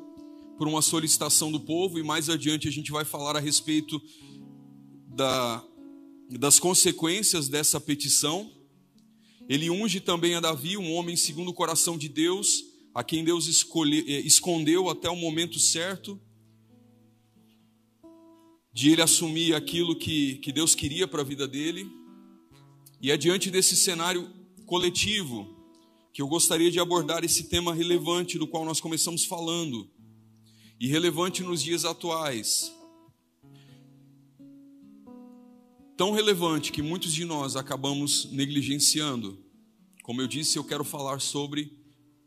[0.57, 4.01] por uma solicitação do povo e mais adiante a gente vai falar a respeito
[5.07, 5.63] da,
[6.29, 8.51] das consequências dessa petição.
[9.47, 12.63] Ele unge também a Davi, um homem segundo o coração de Deus,
[12.93, 16.19] a quem Deus escolhe, eh, escondeu até o momento certo
[18.71, 21.89] de ele assumir aquilo que, que Deus queria para a vida dele.
[23.01, 24.29] E é diante desse cenário
[24.65, 25.59] coletivo
[26.13, 29.89] que eu gostaria de abordar esse tema relevante do qual nós começamos falando,
[30.79, 32.71] e relevante nos dias atuais.
[35.99, 39.37] Tão relevante que muitos de nós acabamos negligenciando.
[40.01, 41.77] Como eu disse, eu quero falar sobre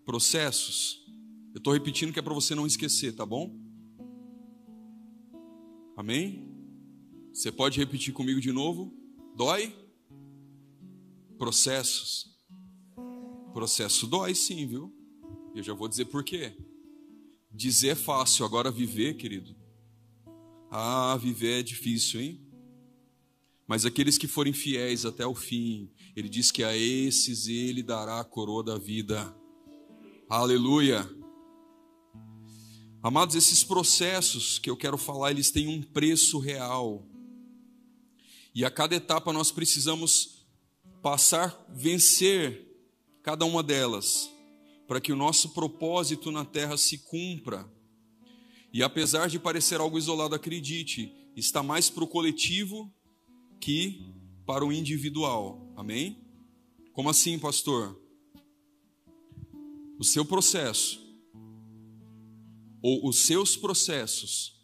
[0.04, 1.02] processos.
[1.54, 3.58] Eu estou repetindo que é para você não esquecer, tá bom?
[5.96, 6.46] Amém?
[7.32, 8.94] Você pode repetir comigo de novo?
[9.35, 9.74] Dói?
[11.38, 12.26] Processos.
[13.54, 14.94] Processo dói sim, viu?
[15.54, 16.54] Eu já vou dizer por quê.
[17.50, 19.56] Dizer é fácil, agora viver, querido.
[20.70, 22.51] Ah, viver é difícil, hein?
[23.66, 28.20] Mas aqueles que forem fiéis até o fim, ele diz que a esses ele dará
[28.20, 29.35] a coroa da vida.
[30.29, 31.09] Aleluia.
[33.03, 37.07] Amados, esses processos que eu quero falar, eles têm um preço real.
[38.55, 40.46] E a cada etapa nós precisamos
[41.03, 42.68] passar, vencer
[43.22, 44.31] cada uma delas,
[44.87, 47.68] para que o nosso propósito na terra se cumpra.
[48.72, 52.92] E apesar de parecer algo isolado, acredite, está mais para o coletivo
[53.62, 54.05] que
[54.44, 55.72] para o individual.
[55.75, 56.18] Amém?
[56.92, 58.03] Como assim, pastor?
[60.03, 61.01] o seu processo
[62.83, 64.61] ou os seus processos,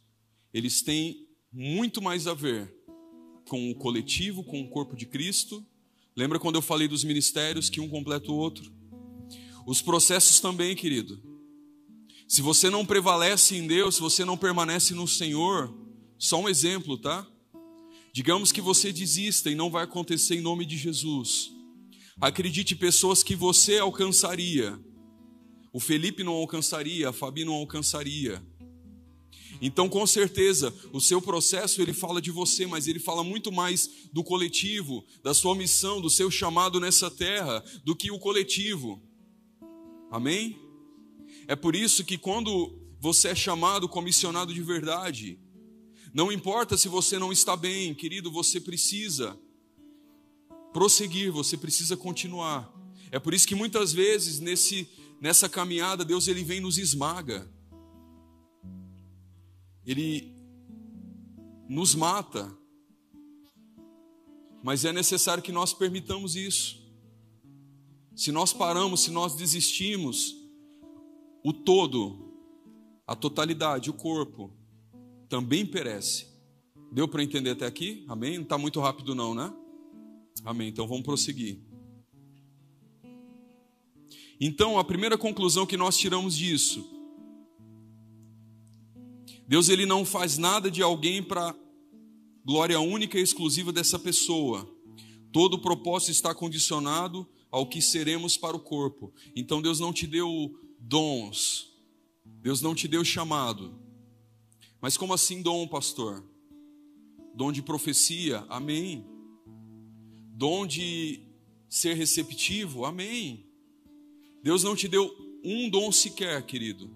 [0.52, 2.74] eles têm muito mais a ver
[3.48, 5.64] com o coletivo, com o corpo de Cristo.
[6.16, 8.68] Lembra quando eu falei dos ministérios que um completa o outro?
[9.64, 11.22] Os processos também, querido.
[12.26, 15.72] Se você não prevalece em Deus, se você não permanece no Senhor,
[16.18, 17.24] só um exemplo, tá?
[18.12, 21.50] Digamos que você desista e não vai acontecer em nome de Jesus.
[22.20, 24.78] Acredite, pessoas que você alcançaria,
[25.72, 28.42] o Felipe não alcançaria, a Fabi não alcançaria.
[29.60, 34.08] Então, com certeza, o seu processo ele fala de você, mas ele fala muito mais
[34.12, 39.02] do coletivo, da sua missão, do seu chamado nessa terra, do que o coletivo.
[40.10, 40.56] Amém?
[41.46, 45.38] É por isso que quando você é chamado comissionado de verdade,
[46.12, 49.38] não importa se você não está bem, querido, você precisa
[50.72, 52.72] prosseguir, você precisa continuar.
[53.10, 54.88] É por isso que muitas vezes nesse,
[55.20, 57.50] nessa caminhada Deus ele vem nos esmaga.
[59.84, 60.34] Ele
[61.68, 62.54] nos mata.
[64.62, 66.78] Mas é necessário que nós permitamos isso.
[68.14, 70.34] Se nós paramos, se nós desistimos,
[71.44, 72.34] o todo,
[73.06, 74.57] a totalidade, o corpo,
[75.28, 76.26] também perece.
[76.90, 78.04] Deu para entender até aqui?
[78.08, 78.36] Amém?
[78.36, 79.52] Não está muito rápido, não, né?
[80.44, 80.68] Amém.
[80.68, 81.58] Então vamos prosseguir.
[84.40, 86.88] Então, a primeira conclusão que nós tiramos disso,
[89.46, 91.54] Deus ele não faz nada de alguém para
[92.44, 94.68] glória única e exclusiva dessa pessoa.
[95.32, 99.12] Todo o propósito está condicionado ao que seremos para o corpo.
[99.34, 101.72] Então Deus não te deu dons.
[102.24, 103.87] Deus não te deu chamado.
[104.80, 106.24] Mas como assim dom, pastor?
[107.34, 108.44] Dom de profecia?
[108.48, 109.04] Amém.
[110.34, 111.20] Dom de
[111.68, 112.84] ser receptivo?
[112.84, 113.46] Amém.
[114.42, 115.10] Deus não te deu
[115.44, 116.90] um dom sequer, querido,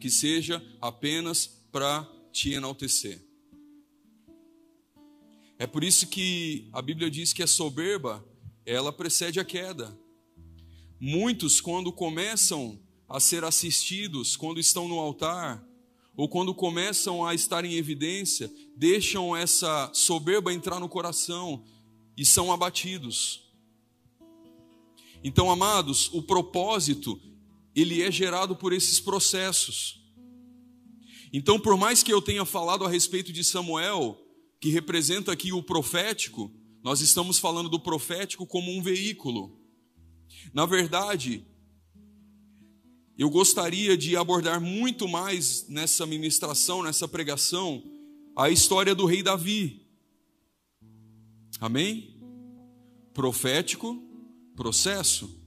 [0.00, 3.20] que seja apenas para te enaltecer.
[5.58, 8.24] É por isso que a Bíblia diz que a soberba,
[8.64, 9.96] ela precede a queda.
[10.98, 15.64] Muitos, quando começam a ser assistidos, quando estão no altar,
[16.16, 21.64] ou quando começam a estar em evidência, deixam essa soberba entrar no coração
[22.16, 23.50] e são abatidos.
[25.24, 27.20] Então, amados, o propósito,
[27.74, 30.02] ele é gerado por esses processos.
[31.32, 34.18] Então, por mais que eu tenha falado a respeito de Samuel,
[34.60, 39.58] que representa aqui o profético, nós estamos falando do profético como um veículo.
[40.52, 41.46] Na verdade,
[43.18, 47.82] eu gostaria de abordar muito mais nessa ministração, nessa pregação,
[48.34, 49.86] a história do rei Davi.
[51.60, 52.16] Amém?
[53.12, 54.02] Profético,
[54.56, 55.38] processo.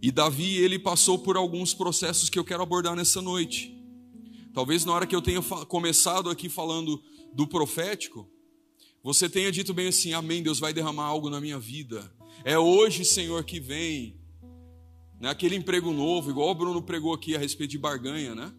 [0.00, 3.72] E Davi, ele passou por alguns processos que eu quero abordar nessa noite.
[4.52, 7.02] Talvez na hora que eu tenha começado aqui falando
[7.32, 8.28] do profético,
[9.02, 12.12] você tenha dito bem assim: Amém, Deus vai derramar algo na minha vida.
[12.44, 14.21] É hoje, Senhor, que vem.
[15.22, 15.30] Né?
[15.30, 18.52] Aquele emprego novo, igual o Bruno pregou aqui a respeito de barganha, né?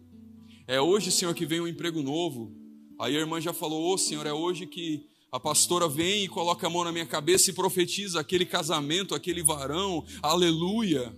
[0.66, 2.56] É hoje, Senhor, que vem um emprego novo.
[2.98, 6.28] Aí a irmã já falou: Ô oh, Senhor, é hoje que a pastora vem e
[6.28, 11.14] coloca a mão na minha cabeça e profetiza aquele casamento, aquele varão, aleluia.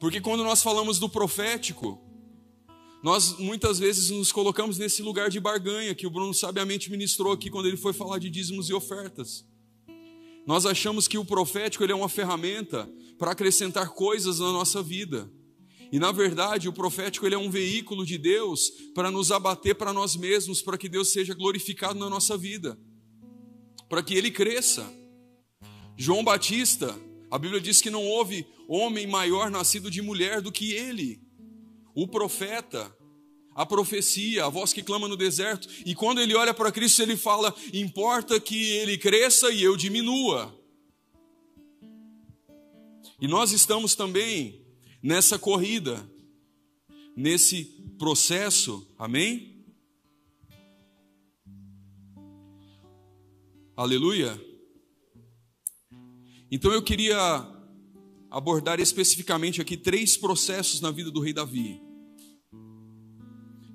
[0.00, 1.96] Porque quando nós falamos do profético,
[3.04, 7.48] nós muitas vezes nos colocamos nesse lugar de barganha que o Bruno sabiamente ministrou aqui
[7.48, 9.48] quando ele foi falar de dízimos e ofertas.
[10.46, 15.30] Nós achamos que o profético ele é uma ferramenta para acrescentar coisas na nossa vida.
[15.92, 19.92] E na verdade, o profético ele é um veículo de Deus para nos abater para
[19.92, 22.78] nós mesmos, para que Deus seja glorificado na nossa vida,
[23.88, 24.88] para que ele cresça.
[25.96, 26.96] João Batista,
[27.30, 31.20] a Bíblia diz que não houve homem maior nascido de mulher do que ele.
[31.94, 32.96] O profeta,
[33.54, 37.16] a profecia, a voz que clama no deserto, e quando ele olha para Cristo, ele
[37.16, 40.56] fala: importa que ele cresça e eu diminua.
[43.20, 44.64] E nós estamos também
[45.02, 46.08] nessa corrida,
[47.14, 47.64] nesse
[47.98, 49.62] processo, amém?
[53.76, 54.38] Aleluia.
[56.50, 57.18] Então eu queria
[58.30, 61.80] abordar especificamente aqui três processos na vida do rei Davi,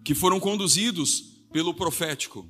[0.05, 2.47] que foram conduzidos pelo profético,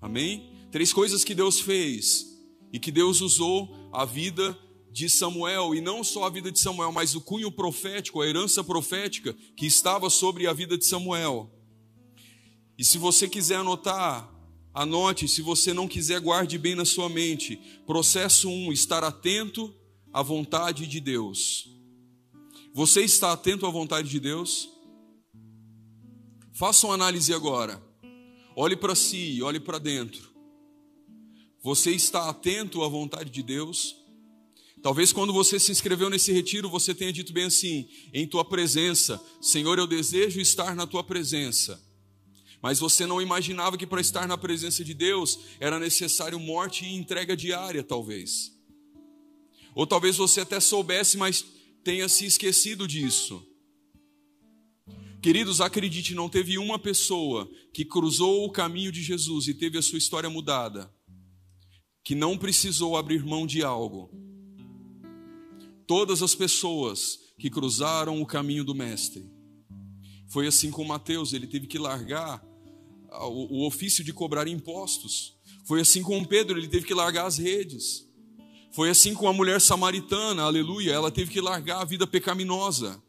[0.00, 0.48] amém?
[0.70, 2.24] Três coisas que Deus fez
[2.72, 4.56] e que Deus usou a vida
[4.92, 8.62] de Samuel, e não só a vida de Samuel, mas o cunho profético, a herança
[8.62, 11.52] profética que estava sobre a vida de Samuel.
[12.78, 14.32] E se você quiser anotar,
[14.72, 17.56] anote, se você não quiser, guarde bem na sua mente.
[17.84, 19.74] Processo 1: um, estar atento
[20.12, 21.68] à vontade de Deus.
[22.72, 24.73] Você está atento à vontade de Deus?
[26.54, 27.82] Faça uma análise agora.
[28.54, 30.32] Olhe para si, olhe para dentro.
[31.60, 33.96] Você está atento à vontade de Deus?
[34.80, 39.20] Talvez quando você se inscreveu nesse retiro, você tenha dito bem assim: em tua presença,
[39.40, 41.82] Senhor, eu desejo estar na tua presença.
[42.62, 46.94] Mas você não imaginava que para estar na presença de Deus era necessário morte e
[46.94, 48.52] entrega diária, talvez.
[49.74, 51.44] Ou talvez você até soubesse, mas
[51.82, 53.44] tenha se esquecido disso.
[55.24, 59.80] Queridos, acredite, não teve uma pessoa que cruzou o caminho de Jesus e teve a
[59.80, 60.92] sua história mudada,
[62.04, 64.10] que não precisou abrir mão de algo
[65.86, 69.24] todas as pessoas que cruzaram o caminho do Mestre.
[70.28, 72.44] Foi assim com Mateus, ele teve que largar
[73.10, 75.38] o, o ofício de cobrar impostos.
[75.64, 78.06] Foi assim com Pedro, ele teve que largar as redes.
[78.74, 83.02] Foi assim com a mulher samaritana, aleluia, ela teve que largar a vida pecaminosa.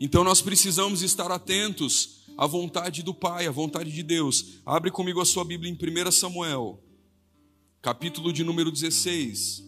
[0.00, 4.60] Então nós precisamos estar atentos à vontade do Pai, à vontade de Deus.
[4.64, 6.82] Abre comigo a sua Bíblia em 1 Samuel,
[7.82, 9.62] capítulo de número 16.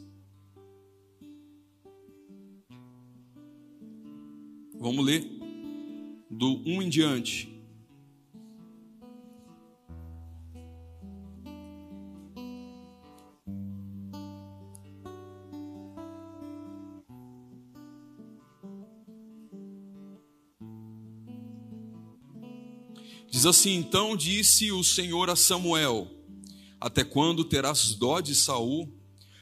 [4.80, 5.22] Vamos ler
[6.30, 7.51] do 1 em diante.
[23.32, 26.06] Diz assim: Então disse o Senhor a Samuel:
[26.78, 28.92] Até quando terás dó de Saul,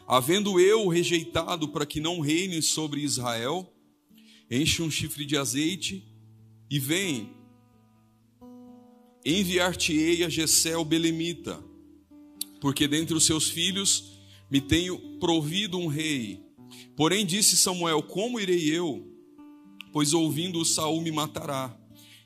[0.06, 3.68] havendo eu rejeitado para que não reine sobre Israel?
[4.48, 6.04] enche um chifre de azeite
[6.70, 7.30] e vem.
[9.24, 11.62] Enviar-te-ei a Gessel Belemita,
[12.60, 14.18] porque dentre os seus filhos
[14.50, 16.40] me tenho provido um rei.
[16.96, 19.04] Porém disse Samuel: Como irei eu?
[19.92, 21.79] Pois ouvindo Saul me matará.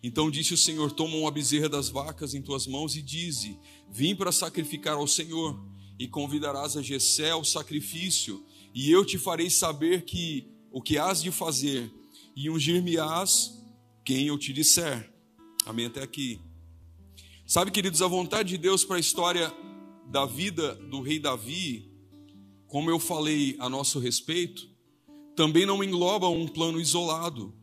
[0.07, 3.59] Então disse o Senhor: Toma uma bezerra das vacas em tuas mãos e dize:
[3.91, 5.59] Vim para sacrificar ao Senhor,
[5.99, 8.45] e convidarás a Gessel ao sacrifício,
[8.75, 11.91] e eu te farei saber que o que has de fazer
[12.37, 13.59] e ungir-me-ás
[14.05, 15.11] quem eu te disser.
[15.65, 16.39] Amém até aqui.
[17.47, 19.51] Sabe, queridos, a vontade de Deus para a história
[20.11, 21.91] da vida do rei Davi,
[22.67, 24.69] como eu falei a nosso respeito,
[25.35, 27.55] também não engloba um plano isolado.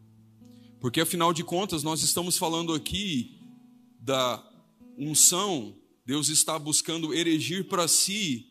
[0.82, 3.38] Porque afinal de contas, nós estamos falando aqui
[4.00, 4.44] da
[4.98, 8.48] unção, Deus está buscando erigir para si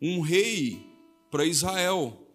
[0.00, 0.86] um rei
[1.30, 2.26] para Israel.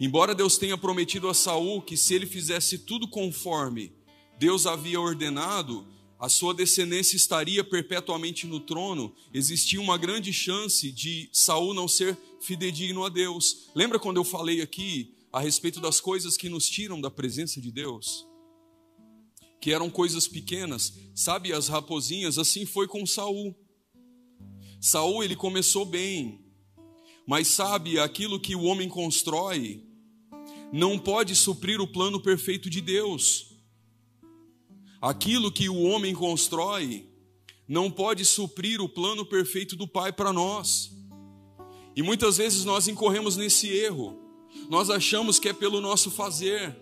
[0.00, 3.92] Embora Deus tenha prometido a Saul que se ele fizesse tudo conforme
[4.40, 5.86] Deus havia ordenado,
[6.18, 12.18] a sua descendência estaria perpetuamente no trono, existia uma grande chance de Saul não ser
[12.40, 13.70] fidedigno a Deus.
[13.72, 17.70] Lembra quando eu falei aqui a respeito das coisas que nos tiram da presença de
[17.70, 18.31] Deus?
[19.62, 23.56] Que eram coisas pequenas, sabe, as raposinhas, assim foi com Saul.
[24.80, 26.44] Saul ele começou bem,
[27.24, 29.86] mas sabe, aquilo que o homem constrói,
[30.72, 33.54] não pode suprir o plano perfeito de Deus.
[35.00, 37.08] Aquilo que o homem constrói
[37.68, 40.90] não pode suprir o plano perfeito do Pai para nós.
[41.94, 44.18] E muitas vezes nós incorremos nesse erro.
[44.68, 46.76] Nós achamos que é pelo nosso fazer.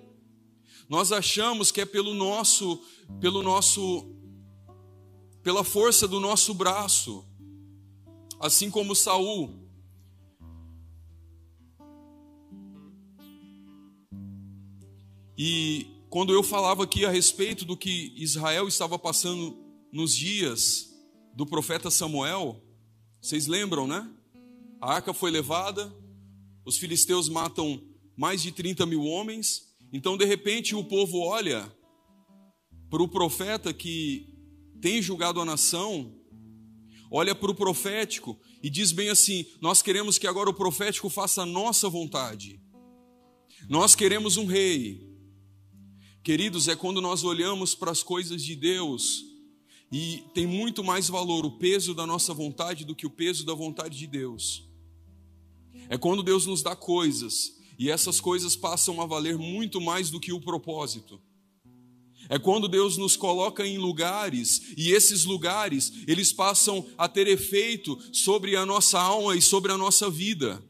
[0.90, 2.84] Nós achamos que é pelo nosso
[3.18, 4.14] pelo nosso
[5.42, 7.24] pela força do nosso braço.
[8.38, 9.60] Assim como Saul,
[15.42, 19.56] E quando eu falava aqui a respeito do que Israel estava passando
[19.90, 20.90] nos dias
[21.34, 22.62] do profeta Samuel,
[23.22, 24.06] vocês lembram, né?
[24.78, 25.90] A arca foi levada,
[26.62, 27.82] os filisteus matam
[28.14, 31.70] mais de 30 mil homens, então de repente o povo olha
[32.88, 34.26] para o profeta que
[34.80, 36.14] tem julgado a nação,
[37.10, 41.42] olha para o profético e diz bem assim: Nós queremos que agora o profético faça
[41.42, 42.60] a nossa vontade,
[43.68, 45.10] nós queremos um rei,
[46.22, 49.24] Queridos, é quando nós olhamos para as coisas de Deus
[49.90, 53.54] e tem muito mais valor o peso da nossa vontade do que o peso da
[53.54, 54.68] vontade de Deus.
[55.88, 60.20] É quando Deus nos dá coisas e essas coisas passam a valer muito mais do
[60.20, 61.18] que o propósito.
[62.28, 67.98] É quando Deus nos coloca em lugares e esses lugares, eles passam a ter efeito
[68.12, 70.62] sobre a nossa alma e sobre a nossa vida.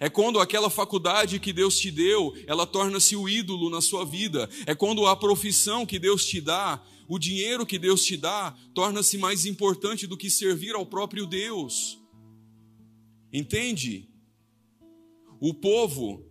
[0.00, 4.48] É quando aquela faculdade que Deus te deu, ela torna-se o ídolo na sua vida.
[4.64, 9.18] É quando a profissão que Deus te dá, o dinheiro que Deus te dá, torna-se
[9.18, 11.98] mais importante do que servir ao próprio Deus.
[13.30, 14.08] Entende?
[15.38, 16.27] O povo,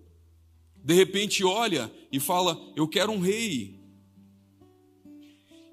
[0.88, 3.78] de repente, olha e fala: Eu quero um rei.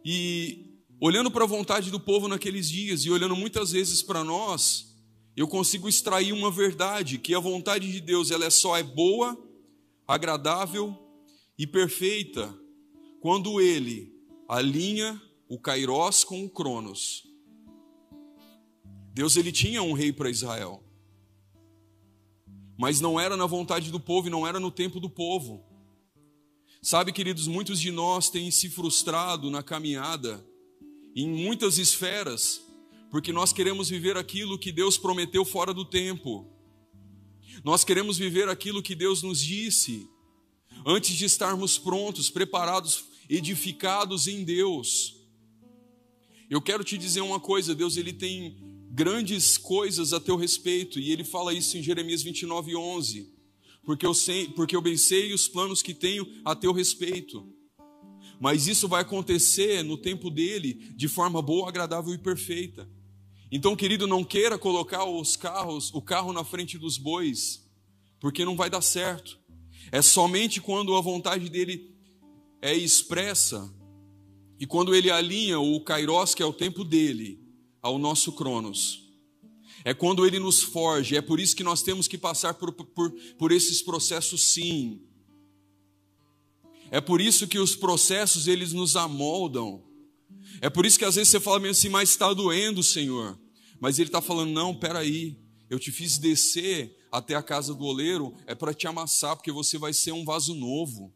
[0.04, 4.92] E olhando para a vontade do povo naqueles dias e olhando muitas vezes para nós,
[5.36, 9.38] eu consigo extrair uma verdade, que a vontade de Deus ela é só é boa,
[10.04, 10.98] agradável
[11.56, 12.52] e perfeita
[13.20, 14.12] quando ele
[14.48, 17.22] alinha o Kairos com o Cronos.
[19.12, 20.83] Deus ele tinha um rei para Israel.
[22.76, 25.64] Mas não era na vontade do povo e não era no tempo do povo.
[26.82, 30.44] Sabe, queridos, muitos de nós têm se frustrado na caminhada
[31.16, 32.64] em muitas esferas
[33.14, 36.50] porque nós queremos viver aquilo que Deus prometeu fora do tempo.
[37.62, 40.10] Nós queremos viver aquilo que Deus nos disse,
[40.84, 45.14] antes de estarmos prontos, preparados, edificados em Deus.
[46.50, 48.56] Eu quero te dizer uma coisa, Deus ele tem
[48.94, 53.28] grandes coisas a teu respeito, e ele fala isso em Jeremias 29, 11.
[53.82, 57.44] Porque eu, sei, porque eu bem sei os planos que tenho a teu respeito.
[58.40, 62.88] Mas isso vai acontecer no tempo dele, de forma boa, agradável e perfeita.
[63.50, 67.68] Então, querido, não queira colocar os carros, o carro na frente dos bois,
[68.20, 69.38] porque não vai dar certo.
[69.90, 71.92] É somente quando a vontade dele
[72.62, 73.72] é expressa
[74.58, 77.43] e quando ele alinha o kairos, que é o tempo dele,
[77.84, 79.04] ao nosso cronos.
[79.84, 83.10] É quando ele nos forge, é por isso que nós temos que passar por, por,
[83.38, 85.02] por esses processos sim.
[86.90, 89.84] É por isso que os processos eles nos amoldam.
[90.62, 93.38] É por isso que às vezes você fala assim, mas está doendo, Senhor.
[93.78, 95.36] Mas ele está falando, não, peraí,
[95.68, 99.76] eu te fiz descer até a casa do oleiro, é para te amassar, porque você
[99.76, 101.12] vai ser um vaso novo.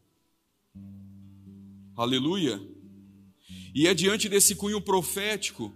[1.95, 2.61] Aleluia.
[3.73, 5.73] E é diante desse cunho profético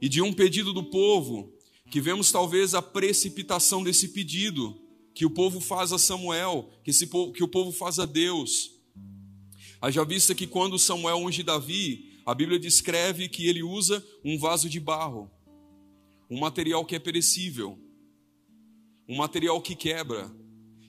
[0.00, 1.52] e de um pedido do povo
[1.90, 4.80] que vemos talvez a precipitação desse pedido
[5.14, 8.72] que o povo faz a Samuel, que, esse povo, que o povo faz a Deus.
[9.80, 14.68] Haja vista que quando Samuel unge Davi, a Bíblia descreve que ele usa um vaso
[14.68, 15.30] de barro,
[16.28, 17.78] um material que é perecível,
[19.08, 20.34] um material que quebra.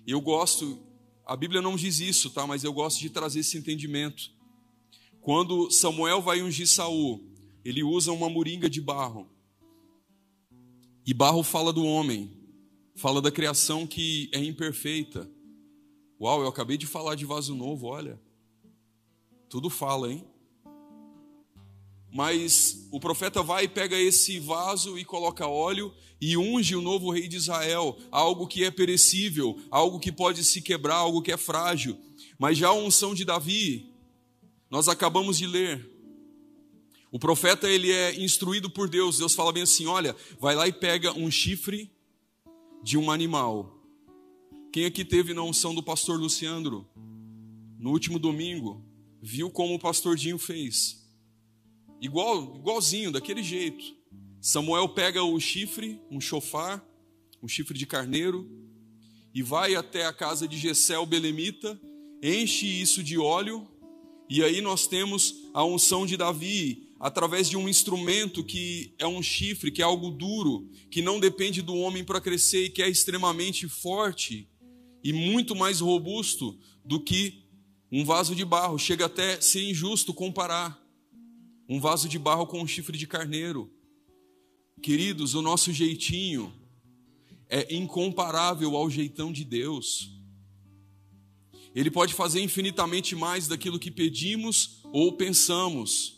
[0.07, 0.79] Eu gosto,
[1.25, 2.47] a Bíblia não diz isso, tá?
[2.47, 4.31] Mas eu gosto de trazer esse entendimento.
[5.21, 7.34] Quando Samuel vai ungir Saul,
[7.66, 9.28] ele usa uma moringa de barro.
[11.03, 12.32] E barro fala do homem,
[12.95, 15.28] fala da criação que é imperfeita.
[16.22, 18.22] Uau, eu acabei de falar de vaso novo, olha.
[19.49, 20.24] Tudo fala, hein?
[22.13, 27.11] Mas o profeta vai e pega esse vaso e coloca óleo e unge o novo
[27.11, 31.38] rei de Israel, algo que é perecível, algo que pode se quebrar, algo que é
[31.38, 31.97] frágil.
[32.38, 33.91] Mas já a unção de Davi,
[34.70, 35.94] nós acabamos de ler.
[37.16, 39.20] O profeta ele é instruído por Deus.
[39.20, 41.89] Deus fala bem assim: olha, vai lá e pega um chifre
[42.84, 43.82] de um animal.
[44.70, 46.86] Quem aqui teve na unção do pastor Luciandro
[47.80, 48.84] no último domingo
[49.22, 51.07] viu como o pastor Dinho fez?
[52.01, 53.95] Igual, igualzinho, daquele jeito.
[54.41, 56.86] Samuel pega o chifre, um chofar,
[57.41, 58.45] um chifre de carneiro,
[59.34, 61.80] e vai até a casa de Gessel Belemita,
[62.22, 63.66] enche isso de óleo
[64.30, 69.21] e aí nós temos a unção de Davi através de um instrumento que é um
[69.21, 72.89] chifre, que é algo duro, que não depende do homem para crescer e que é
[72.89, 74.49] extremamente forte
[75.03, 77.43] e muito mais robusto do que
[77.91, 78.79] um vaso de barro.
[78.79, 80.83] Chega até ser injusto comparar
[81.69, 83.71] um vaso de barro com um chifre de carneiro.
[84.81, 86.51] Queridos, o nosso jeitinho
[87.47, 90.09] é incomparável ao jeitão de Deus.
[91.75, 96.14] Ele pode fazer infinitamente mais daquilo que pedimos ou pensamos.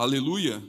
[0.00, 0.66] Aleluia.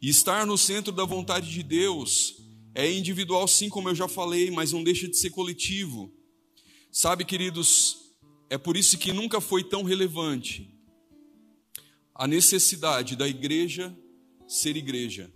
[0.00, 2.34] E estar no centro da vontade de Deus
[2.74, 6.12] é individual, sim, como eu já falei, mas não deixa de ser coletivo.
[6.90, 8.12] Sabe, queridos,
[8.50, 10.68] é por isso que nunca foi tão relevante
[12.12, 13.96] a necessidade da igreja
[14.48, 15.32] ser igreja.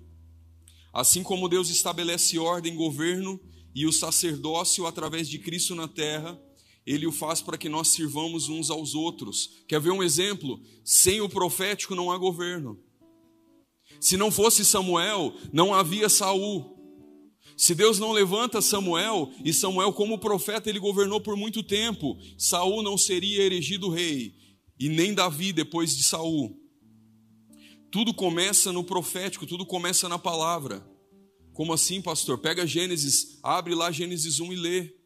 [0.92, 3.40] Assim como Deus estabelece ordem, governo
[3.76, 6.36] e o sacerdócio através de Cristo na terra,
[6.86, 9.64] ele o faz para que nós sirvamos uns aos outros.
[9.66, 10.60] Quer ver um exemplo?
[10.84, 12.78] Sem o profético não há governo.
[14.00, 16.76] Se não fosse Samuel, não havia Saul.
[17.56, 22.82] Se Deus não levanta Samuel, e Samuel como profeta ele governou por muito tempo, Saul
[22.82, 24.34] não seria erigido rei,
[24.78, 26.54] e nem Davi depois de Saul.
[27.90, 30.86] Tudo começa no profético, tudo começa na palavra.
[31.54, 32.38] Como assim, pastor?
[32.38, 35.05] Pega Gênesis, abre lá Gênesis 1 e lê.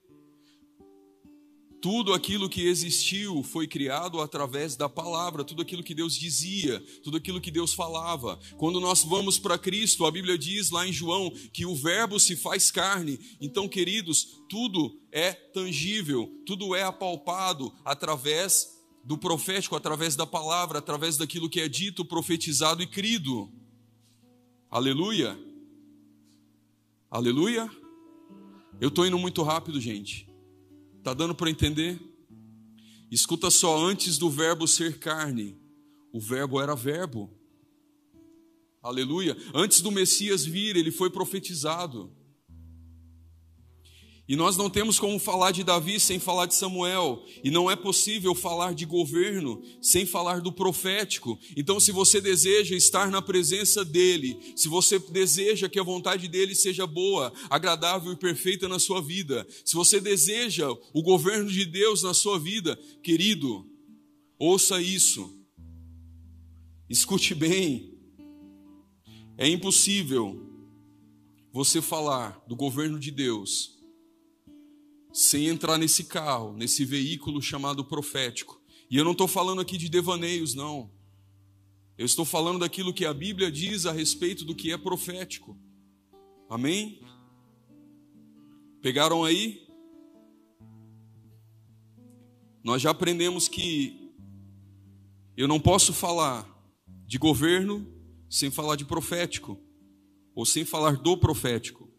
[1.81, 7.17] Tudo aquilo que existiu foi criado através da palavra, tudo aquilo que Deus dizia, tudo
[7.17, 8.39] aquilo que Deus falava.
[8.59, 12.37] Quando nós vamos para Cristo, a Bíblia diz lá em João que o Verbo se
[12.37, 13.19] faz carne.
[13.41, 21.17] Então, queridos, tudo é tangível, tudo é apalpado através do profético, através da palavra, através
[21.17, 23.51] daquilo que é dito, profetizado e crido.
[24.71, 25.39] Aleluia.
[27.11, 27.71] Aleluia.
[28.79, 30.30] Eu estou indo muito rápido, gente.
[31.01, 31.99] Está dando para entender?
[33.11, 35.59] Escuta só, antes do verbo ser carne,
[36.13, 37.31] o verbo era verbo.
[38.83, 39.35] Aleluia.
[39.55, 42.15] Antes do Messias vir, ele foi profetizado.
[44.31, 47.75] E nós não temos como falar de Davi sem falar de Samuel, e não é
[47.75, 51.37] possível falar de governo sem falar do profético.
[51.57, 56.55] Então, se você deseja estar na presença dele, se você deseja que a vontade dele
[56.55, 62.05] seja boa, agradável e perfeita na sua vida, se você deseja o governo de Deus
[62.05, 63.67] na sua vida, querido,
[64.39, 65.37] ouça isso.
[66.89, 67.99] Escute bem.
[69.37, 70.41] É impossível
[71.53, 73.80] você falar do governo de Deus
[75.13, 78.61] sem entrar nesse carro, nesse veículo chamado profético.
[78.91, 80.91] E eu não estou falando aqui de devaneios, não.
[81.97, 85.59] Eu estou falando daquilo que a Bíblia diz a respeito do que é profético.
[86.49, 87.01] Amém?
[88.81, 89.69] Pegaram aí?
[92.65, 94.13] Nós já aprendemos que
[95.37, 96.49] eu não posso falar
[97.07, 97.87] de governo
[98.29, 99.61] sem falar de profético,
[100.35, 101.90] ou sem falar do profético.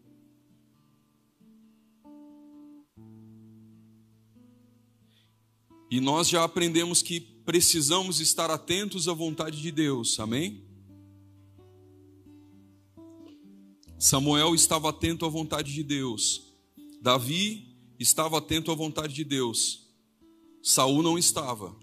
[5.92, 10.64] E nós já aprendemos que precisamos estar atentos à vontade de Deus, amém?
[13.98, 16.50] Samuel estava atento à vontade de Deus,
[17.02, 19.86] Davi estava atento à vontade de Deus,
[20.62, 21.78] Saul não estava.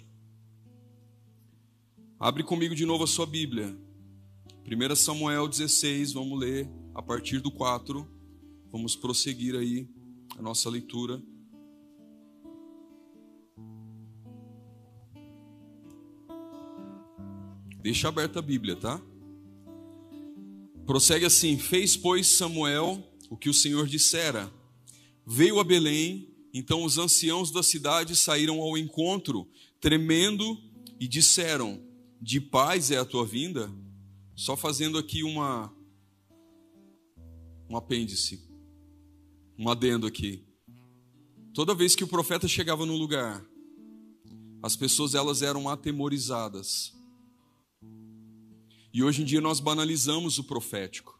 [2.19, 3.77] Abre comigo de novo a sua Bíblia.
[4.65, 8.07] 1 Samuel 16, vamos ler a partir do 4.
[8.71, 9.87] Vamos prosseguir aí
[10.35, 11.21] a nossa leitura.
[17.81, 19.01] Deixa aberta a Bíblia, tá?
[20.85, 24.51] Prossegue assim: Fez, pois, Samuel o que o Senhor dissera.
[25.25, 29.47] Veio a Belém então os anciãos da cidade saíram ao encontro,
[29.79, 30.57] tremendo,
[30.99, 31.81] e disseram:
[32.21, 33.71] De paz é a tua vinda?
[34.35, 35.73] Só fazendo aqui uma
[37.69, 38.41] um apêndice,
[39.57, 40.43] um adendo aqui.
[41.53, 43.45] Toda vez que o profeta chegava no lugar,
[44.63, 46.93] as pessoas elas eram atemorizadas.
[48.93, 51.19] E hoje em dia nós banalizamos o profético.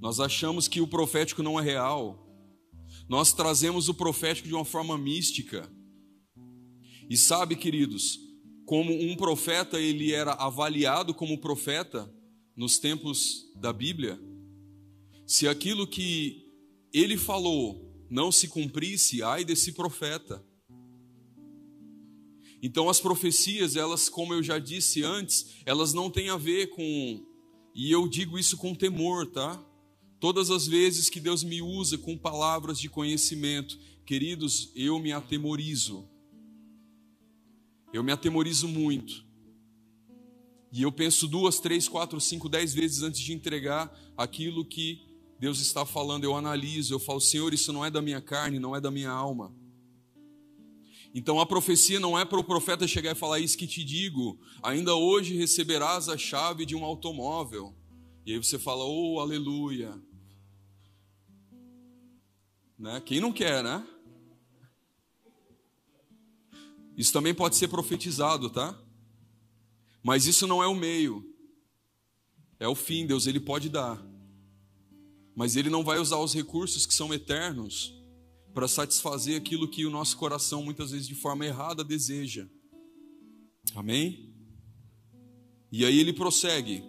[0.00, 2.28] Nós achamos que o profético não é real
[3.08, 5.70] nós trazemos o profético de uma forma mística.
[7.08, 8.18] E sabe, queridos,
[8.66, 12.12] como um profeta ele era avaliado como profeta
[12.54, 14.20] nos tempos da Bíblia,
[15.26, 16.46] se aquilo que
[16.92, 20.44] ele falou não se cumprisse, ai desse profeta.
[22.62, 27.24] Então as profecias, elas, como eu já disse antes, elas não têm a ver com
[27.74, 29.64] e eu digo isso com temor, tá?
[30.18, 36.08] Todas as vezes que Deus me usa com palavras de conhecimento, queridos, eu me atemorizo.
[37.92, 39.24] Eu me atemorizo muito.
[40.72, 45.00] E eu penso duas, três, quatro, cinco, dez vezes antes de entregar aquilo que
[45.38, 46.24] Deus está falando.
[46.24, 49.10] Eu analiso, eu falo, Senhor, isso não é da minha carne, não é da minha
[49.10, 49.54] alma.
[51.18, 54.38] Então a profecia não é para o profeta chegar e falar isso que te digo,
[54.62, 57.74] ainda hoje receberás a chave de um automóvel.
[58.24, 60.00] E aí você fala, oh, aleluia.
[62.78, 63.02] Né?
[63.04, 63.84] Quem não quer, né?
[66.96, 68.80] Isso também pode ser profetizado, tá?
[70.00, 71.34] Mas isso não é o meio.
[72.60, 74.00] É o fim, Deus ele pode dar.
[75.34, 77.92] Mas ele não vai usar os recursos que são eternos
[78.54, 82.48] para satisfazer aquilo que o nosso coração muitas vezes de forma errada deseja.
[83.74, 84.34] Amém?
[85.70, 86.82] E aí ele prossegue.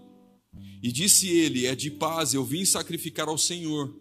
[0.81, 3.95] E disse ele: É de paz, eu vim sacrificar ao Senhor.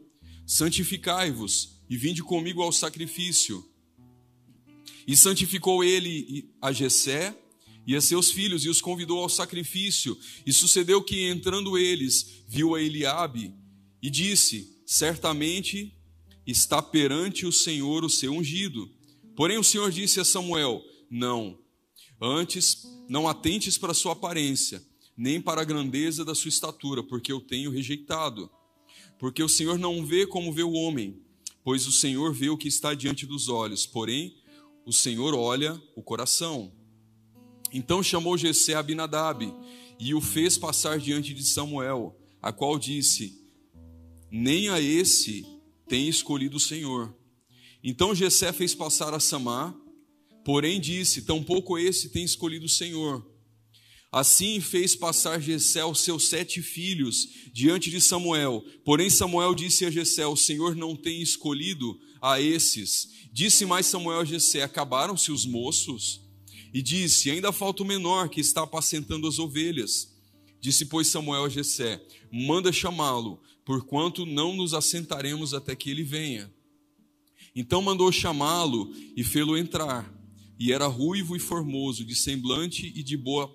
[0.46, 3.64] Santificai-vos e vinde comigo ao sacrifício.
[5.06, 7.36] E santificou ele a Jessé
[7.86, 10.16] e a seus filhos e os convidou ao sacrifício.
[10.46, 13.54] E sucedeu que entrando eles, viu a Eliabe
[14.02, 15.97] e disse: Certamente
[16.50, 18.90] está perante o Senhor o seu ungido.
[19.36, 21.58] Porém o Senhor disse a Samuel: Não,
[22.20, 24.82] antes não atentes para a sua aparência,
[25.16, 28.50] nem para a grandeza da sua estatura, porque eu tenho rejeitado.
[29.18, 31.22] Porque o Senhor não vê como vê o homem
[31.68, 34.34] pois o Senhor vê o que está diante dos olhos, porém
[34.86, 36.72] o Senhor olha o coração.
[37.70, 39.54] Então chamou Jessé Abinadab
[40.00, 43.38] e o fez passar diante de Samuel, a qual disse:
[44.30, 45.46] Nem a esse
[45.88, 47.14] tem escolhido o Senhor.
[47.82, 49.74] Então Jessé fez passar a Samar,
[50.44, 53.24] porém disse: Tampouco esse tem escolhido o Senhor.
[54.10, 58.64] Assim fez passar Jessé os seus sete filhos diante de Samuel.
[58.84, 63.08] Porém Samuel disse a Jessé: O Senhor não tem escolhido a esses.
[63.32, 66.22] Disse mais Samuel a Jessé: Acabaram-se os moços?
[66.72, 70.16] E disse: Ainda falta o menor que está apacentando as ovelhas.
[70.60, 76.50] Disse pois Samuel a Jessé: Manda chamá-lo, porquanto não nos assentaremos até que ele venha.
[77.54, 80.10] Então mandou chamá-lo e fê-lo entrar.
[80.58, 83.54] E era ruivo e formoso, de semblante e de boa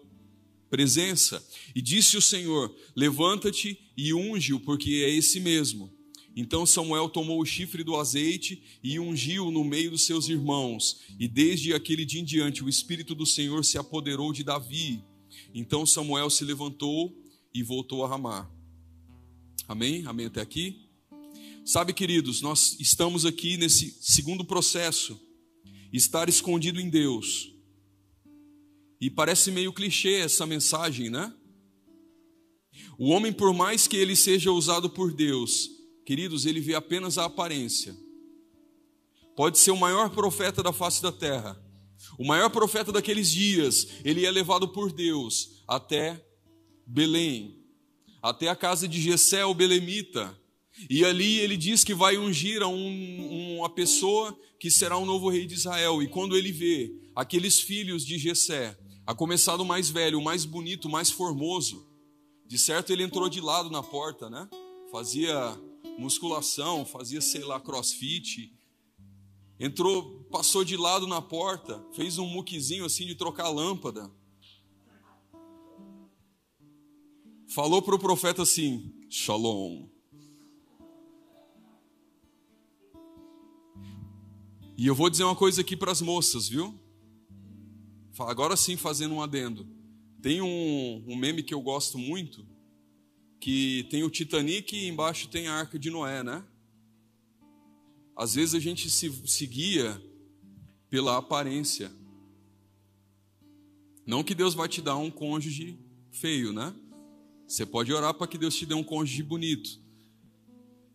[0.70, 1.44] presença.
[1.74, 5.92] E disse o Senhor: Levanta-te e unge-o, porque é esse mesmo.
[6.36, 11.00] Então Samuel tomou o chifre do azeite e ungiu no meio dos seus irmãos.
[11.20, 15.04] E desde aquele dia em diante o Espírito do Senhor se apoderou de Davi.
[15.56, 17.12] Então Samuel se levantou
[17.52, 18.53] e voltou a Ramá.
[19.68, 20.06] Amém?
[20.06, 20.90] Amém até aqui?
[21.66, 25.20] Sabe, queridos, nós estamos aqui nesse segundo processo,
[25.94, 27.54] estar escondido em Deus.
[29.00, 31.34] E parece meio clichê essa mensagem, né?
[32.98, 35.70] O homem, por mais que ele seja usado por Deus,
[36.06, 37.96] queridos, ele vê apenas a aparência.
[39.36, 41.58] Pode ser o maior profeta da face da terra,
[42.18, 46.24] o maior profeta daqueles dias, ele é levado por Deus até
[46.86, 47.63] Belém,
[48.24, 50.36] até a casa de Jessé, o belemita.
[50.90, 55.30] E ali ele diz que vai ungir a um, uma pessoa que será o novo
[55.30, 56.02] rei de Israel.
[56.02, 60.46] E quando ele vê aqueles filhos de Jessé, a começar do mais velho, o mais
[60.46, 61.86] bonito, o mais formoso,
[62.48, 64.50] de certo ele entrou de lado na porta, né?
[64.90, 65.60] Fazia
[66.00, 68.52] musculação, fazia, sei lá, crossfit,
[69.60, 74.12] Entrou, passou de lado na porta, fez um muquezinho assim de trocar a lâmpada.
[77.54, 79.88] Falou para o profeta assim: Shalom.
[84.76, 86.74] E eu vou dizer uma coisa aqui para as moças, viu?
[88.18, 89.68] Agora sim, fazendo um adendo.
[90.20, 92.44] Tem um, um, meme que eu gosto muito,
[93.40, 96.44] que tem o Titanic e embaixo tem a Arca de Noé, né?
[98.16, 100.02] Às vezes a gente se, se guia
[100.90, 101.92] pela aparência.
[104.08, 105.80] Não que Deus vai te dar um cônjuge
[106.10, 106.74] feio, né?
[107.48, 109.80] Você pode orar para que Deus te dê um cônjuge bonito.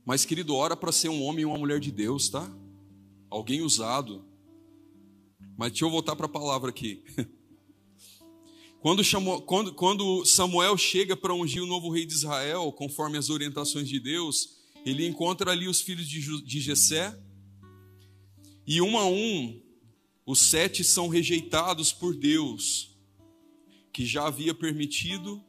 [0.05, 2.51] Mas, querido, ora para ser um homem e uma mulher de Deus, tá?
[3.29, 4.25] Alguém usado.
[5.57, 7.05] Mas deixa eu voltar para a palavra aqui.
[8.81, 13.29] Quando, chamou, quando, quando Samuel chega para ungir o novo rei de Israel, conforme as
[13.29, 17.19] orientações de Deus, ele encontra ali os filhos de, de Jessé,
[18.65, 19.61] e um a um,
[20.25, 22.97] os sete são rejeitados por Deus,
[23.93, 25.43] que já havia permitido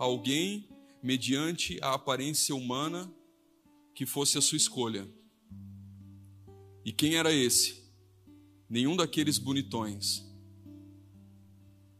[0.00, 0.66] alguém,
[1.02, 3.12] mediante a aparência humana,
[3.94, 5.06] que fosse a sua escolha.
[6.82, 7.84] E quem era esse?
[8.68, 10.24] Nenhum daqueles bonitões.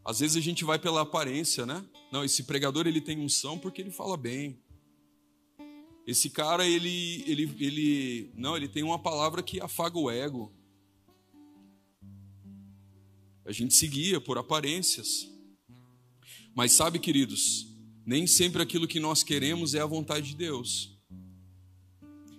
[0.03, 1.85] Às vezes a gente vai pela aparência, né?
[2.11, 4.59] Não, esse pregador ele tem unção porque ele fala bem.
[6.07, 10.51] Esse cara, ele, ele, ele, não, ele tem uma palavra que afaga o ego.
[13.45, 15.29] A gente seguia por aparências.
[16.55, 17.70] Mas sabe, queridos,
[18.05, 20.97] nem sempre aquilo que nós queremos é a vontade de Deus.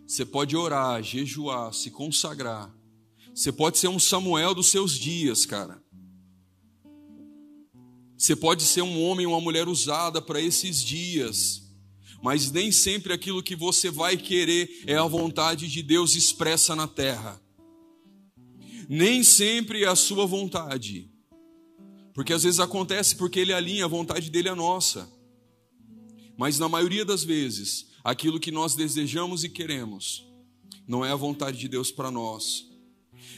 [0.07, 2.75] Você pode orar, jejuar, se consagrar.
[3.35, 5.83] Você pode ser um Samuel dos seus dias, cara.
[8.17, 11.63] Você pode ser um homem, uma mulher usada para esses dias
[12.23, 16.87] mas nem sempre aquilo que você vai querer é a vontade de Deus expressa na
[16.87, 17.43] terra.
[18.89, 21.11] Nem sempre é a sua vontade.
[22.15, 25.11] Porque às vezes acontece porque ele alinha a vontade dele à nossa.
[26.37, 30.27] Mas na maioria das vezes, aquilo que nós desejamos e queremos
[30.87, 32.67] não é a vontade de Deus para nós.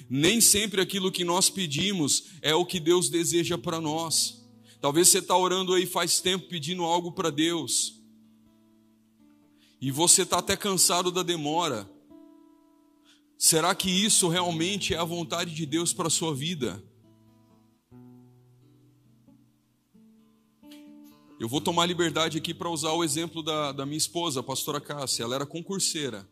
[0.08, 4.42] Nem sempre aquilo que nós pedimos é o que Deus deseja para nós.
[4.80, 8.04] Talvez você está orando aí faz tempo pedindo algo para Deus
[9.84, 11.86] e você está até cansado da demora.
[13.36, 16.82] Será que isso realmente é a vontade de Deus para a sua vida?
[21.44, 24.80] Eu vou tomar liberdade aqui para usar o exemplo da, da minha esposa, a pastora
[24.80, 25.24] Cássia.
[25.24, 26.26] Ela era concurseira.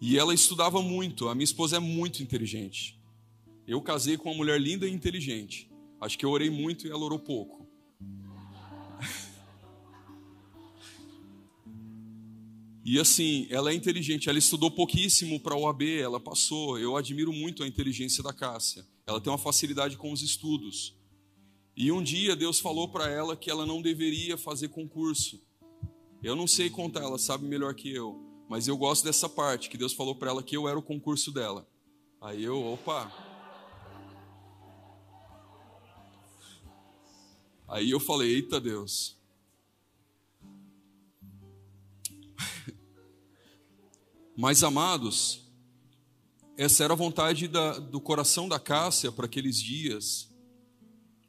[0.00, 1.28] E ela estudava muito.
[1.28, 2.98] A minha esposa é muito inteligente.
[3.68, 5.70] Eu casei com uma mulher linda e inteligente.
[6.00, 7.68] Acho que eu orei muito e ela orou pouco.
[12.82, 16.78] E assim, ela é inteligente, ela estudou pouquíssimo para a OAB, ela passou.
[16.78, 18.86] Eu admiro muito a inteligência da Cássia.
[19.06, 20.95] Ela tem uma facilidade com os estudos.
[21.76, 25.38] E um dia Deus falou para ela que ela não deveria fazer concurso.
[26.22, 28.18] Eu não sei contar, ela sabe melhor que eu,
[28.48, 31.30] mas eu gosto dessa parte que Deus falou para ela que eu era o concurso
[31.30, 31.68] dela.
[32.18, 33.12] Aí eu, opa.
[37.68, 39.16] Aí eu falei, eita Deus.
[44.34, 45.42] Mas, amados,
[46.56, 50.25] essa era a vontade da, do coração da Cássia para aqueles dias,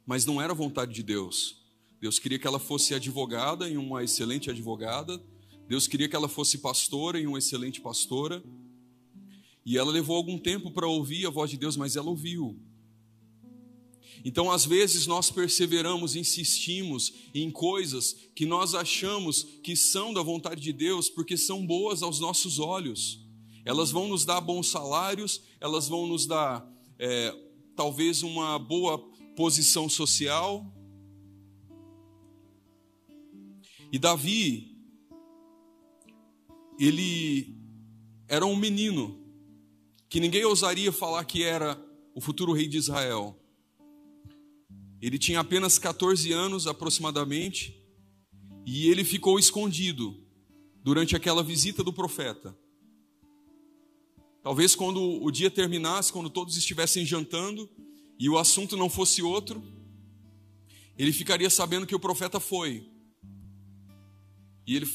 [0.08, 1.58] mas não era vontade de Deus.
[2.00, 5.22] Deus queria que ela fosse advogada e uma excelente advogada,
[5.68, 8.42] Deus queria que ela fosse pastora e uma excelente pastora,
[9.66, 12.58] e ela levou algum tempo para ouvir a voz de Deus, mas ela ouviu.
[14.24, 20.62] Então, às vezes, nós perseveramos, insistimos em coisas que nós achamos que são da vontade
[20.62, 23.20] de Deus, porque são boas aos nossos olhos.
[23.62, 26.66] Elas vão nos dar bons salários, elas vão nos dar
[26.98, 27.36] é,
[27.76, 29.06] talvez uma boa
[29.38, 30.66] posição social.
[33.92, 34.76] E Davi,
[36.76, 37.56] ele
[38.26, 39.16] era um menino
[40.08, 41.80] que ninguém ousaria falar que era
[42.16, 43.40] o futuro rei de Israel.
[45.00, 47.80] Ele tinha apenas 14 anos aproximadamente
[48.66, 50.20] e ele ficou escondido
[50.82, 52.58] durante aquela visita do profeta.
[54.42, 57.70] Talvez quando o dia terminasse, quando todos estivessem jantando
[58.18, 59.62] e o assunto não fosse outro,
[60.96, 62.90] ele ficaria sabendo que o profeta foi.
[64.66, 64.86] E ele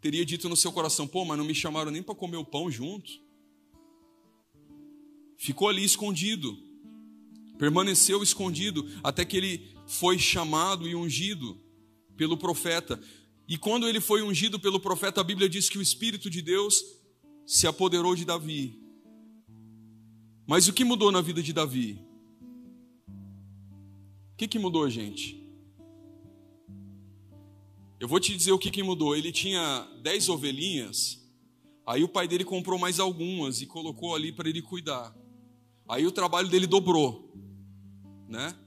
[0.00, 2.70] teria dito no seu coração: pô, mas não me chamaram nem para comer o pão
[2.70, 3.10] junto.
[5.38, 6.56] Ficou ali escondido,
[7.58, 11.58] permaneceu escondido, até que ele foi chamado e ungido
[12.16, 13.00] pelo profeta.
[13.48, 16.82] E quando ele foi ungido pelo profeta, a Bíblia diz que o Espírito de Deus
[17.46, 18.80] se apoderou de Davi.
[20.46, 21.98] Mas o que mudou na vida de Davi?
[24.34, 25.40] O que, que mudou, gente?
[28.00, 29.14] Eu vou te dizer o que, que mudou.
[29.14, 31.24] Ele tinha dez ovelhinhas,
[31.86, 35.16] aí o pai dele comprou mais algumas e colocou ali para ele cuidar.
[35.88, 37.32] Aí o trabalho dele dobrou,
[38.28, 38.58] né?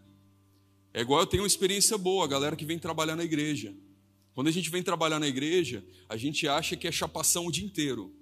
[0.93, 3.75] É igual eu tenho uma experiência boa, a galera que vem trabalhar na igreja.
[4.33, 7.65] Quando a gente vem trabalhar na igreja, a gente acha que é chapação o dia
[7.65, 8.15] inteiro.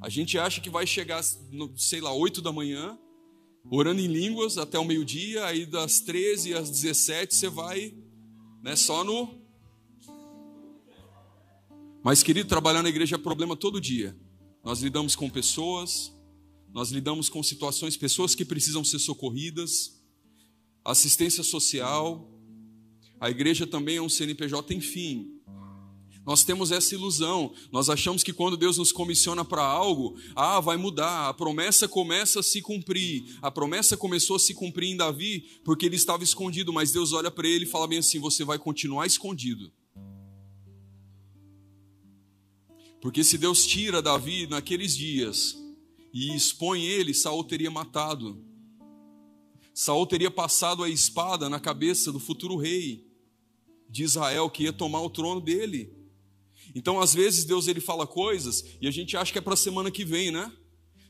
[0.00, 1.22] A gente acha que vai chegar,
[1.76, 2.96] sei lá, 8 da manhã,
[3.68, 7.94] orando em línguas até o meio-dia, aí das 13 às 17 você vai,
[8.62, 9.40] né, só no.
[12.02, 14.16] Mas, querido, trabalhar na igreja é problema todo dia.
[14.64, 16.12] Nós lidamos com pessoas,
[16.72, 20.00] nós lidamos com situações, pessoas que precisam ser socorridas,
[20.84, 22.30] assistência social.
[23.18, 25.39] A igreja também é um CNPJ, enfim.
[26.24, 27.52] Nós temos essa ilusão.
[27.72, 31.28] Nós achamos que quando Deus nos comissiona para algo, ah, vai mudar.
[31.28, 33.38] A promessa começa a se cumprir.
[33.40, 37.30] A promessa começou a se cumprir em Davi porque ele estava escondido, mas Deus olha
[37.30, 39.72] para ele e fala bem assim: você vai continuar escondido.
[43.00, 45.56] Porque se Deus tira Davi naqueles dias
[46.12, 48.44] e expõe ele, Saul teria matado.
[49.72, 53.06] Saul teria passado a espada na cabeça do futuro rei
[53.88, 55.99] de Israel que ia tomar o trono dele.
[56.74, 59.56] Então, às vezes, Deus ele fala coisas e a gente acha que é para a
[59.56, 60.52] semana que vem, né?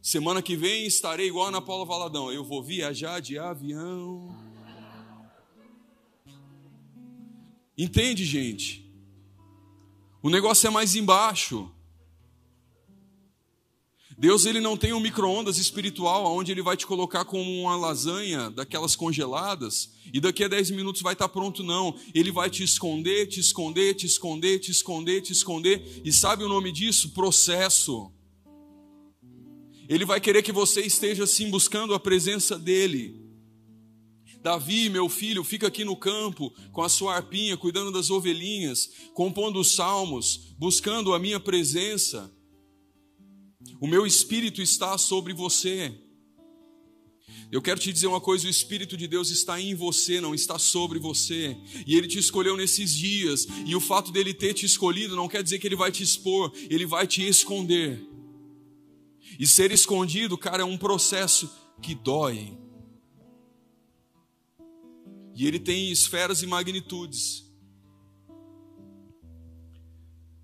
[0.02, 2.32] Semana que vem estarei igual a Ana Paula Valadão.
[2.32, 4.34] Eu vou viajar de avião.
[7.76, 8.90] Entende, gente?
[10.22, 11.70] O negócio é mais embaixo.
[14.20, 18.50] Deus ele não tem um micro-ondas espiritual onde ele vai te colocar como uma lasanha
[18.50, 21.98] daquelas congeladas e daqui a 10 minutos vai estar pronto, não.
[22.14, 26.02] Ele vai te esconder, te esconder, te esconder, te esconder, te esconder.
[26.04, 27.14] E sabe o nome disso?
[27.14, 28.12] Processo.
[29.88, 33.18] Ele vai querer que você esteja assim buscando a presença dele.
[34.42, 39.58] Davi, meu filho, fica aqui no campo com a sua arpinha, cuidando das ovelhinhas, compondo
[39.58, 42.30] os salmos, buscando a minha presença.
[43.81, 45.93] O meu espírito está sobre você.
[47.51, 50.59] Eu quero te dizer uma coisa: o Espírito de Deus está em você, não está
[50.59, 51.57] sobre você.
[51.87, 53.47] E Ele te escolheu nesses dias.
[53.66, 56.53] E o fato dele ter te escolhido não quer dizer que Ele vai te expor,
[56.68, 58.07] Ele vai te esconder.
[59.39, 61.51] E ser escondido, cara, é um processo
[61.83, 62.57] que dói.
[65.35, 67.51] E ele tem esferas e magnitudes.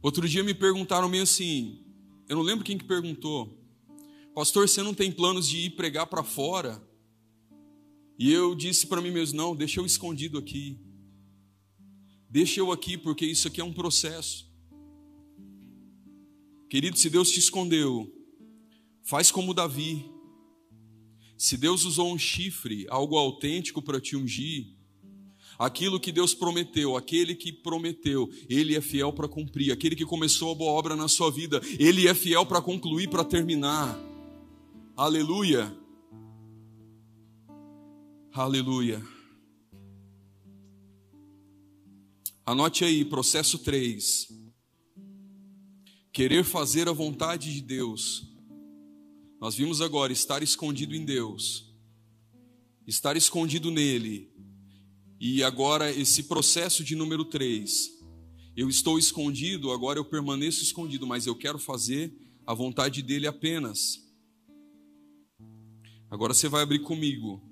[0.01, 1.86] Outro dia me perguntaram meio assim:
[2.29, 3.57] eu não lembro quem que perguntou.
[4.35, 6.83] Pastor, você não tem planos de ir pregar para fora?
[8.19, 10.79] E eu disse para mim mesmo: não, deixa eu escondido aqui.
[12.29, 14.47] Deixa eu aqui, porque isso aqui é um processo.
[16.69, 18.13] Querido, se Deus te escondeu,
[19.03, 20.11] faz como Davi.
[21.39, 24.76] Se Deus usou um chifre, algo autêntico para te ungir,
[25.59, 29.73] Aquilo que Deus prometeu, aquele que prometeu, ele é fiel para cumprir.
[29.73, 33.25] Aquele que começou a boa obra na sua vida, ele é fiel para concluir, para
[33.25, 33.99] terminar.
[34.97, 35.75] Aleluia.
[38.33, 39.03] Aleluia.
[42.45, 44.29] Anote aí, processo 3.
[46.13, 48.37] Querer fazer a vontade de Deus.
[49.41, 51.75] Nós vimos agora estar escondido em Deus,
[52.87, 54.33] estar escondido nele,
[55.21, 57.97] e agora esse processo de número 3.
[58.57, 62.15] Eu estou escondido, agora eu permaneço escondido, mas eu quero fazer
[62.47, 64.03] a vontade dele apenas.
[66.11, 67.43] Agora você vai abrir comigo.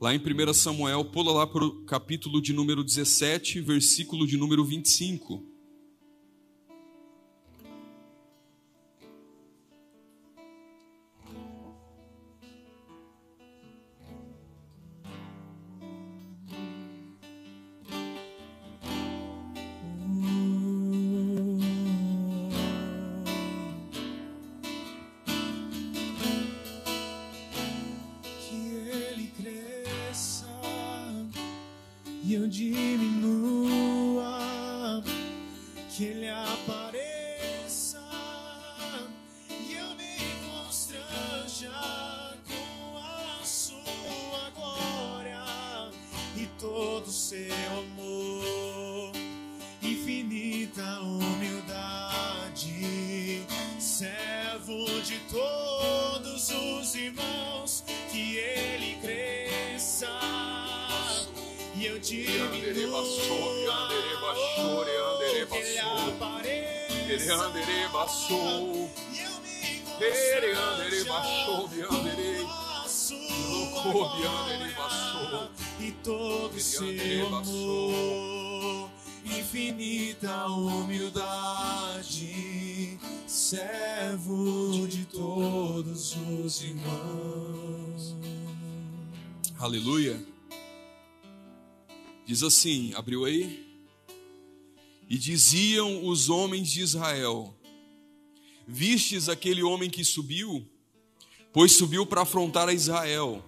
[0.00, 4.64] Lá em 1 Samuel, pula lá para o capítulo de número 17, versículo de número
[4.64, 5.53] 25.
[71.00, 72.46] Apareça e eu me constranja
[72.84, 73.28] a sua
[74.16, 78.90] glória e todo seu amor,
[79.24, 82.20] infinita humildade,
[83.26, 88.14] servo de todos os irmãos.
[89.58, 90.22] Aleluia.
[92.26, 93.63] Diz assim: abriu aí?
[95.08, 97.54] E diziam os homens de Israel:
[98.66, 100.66] Vistes aquele homem que subiu?
[101.52, 103.44] Pois subiu para afrontar a Israel.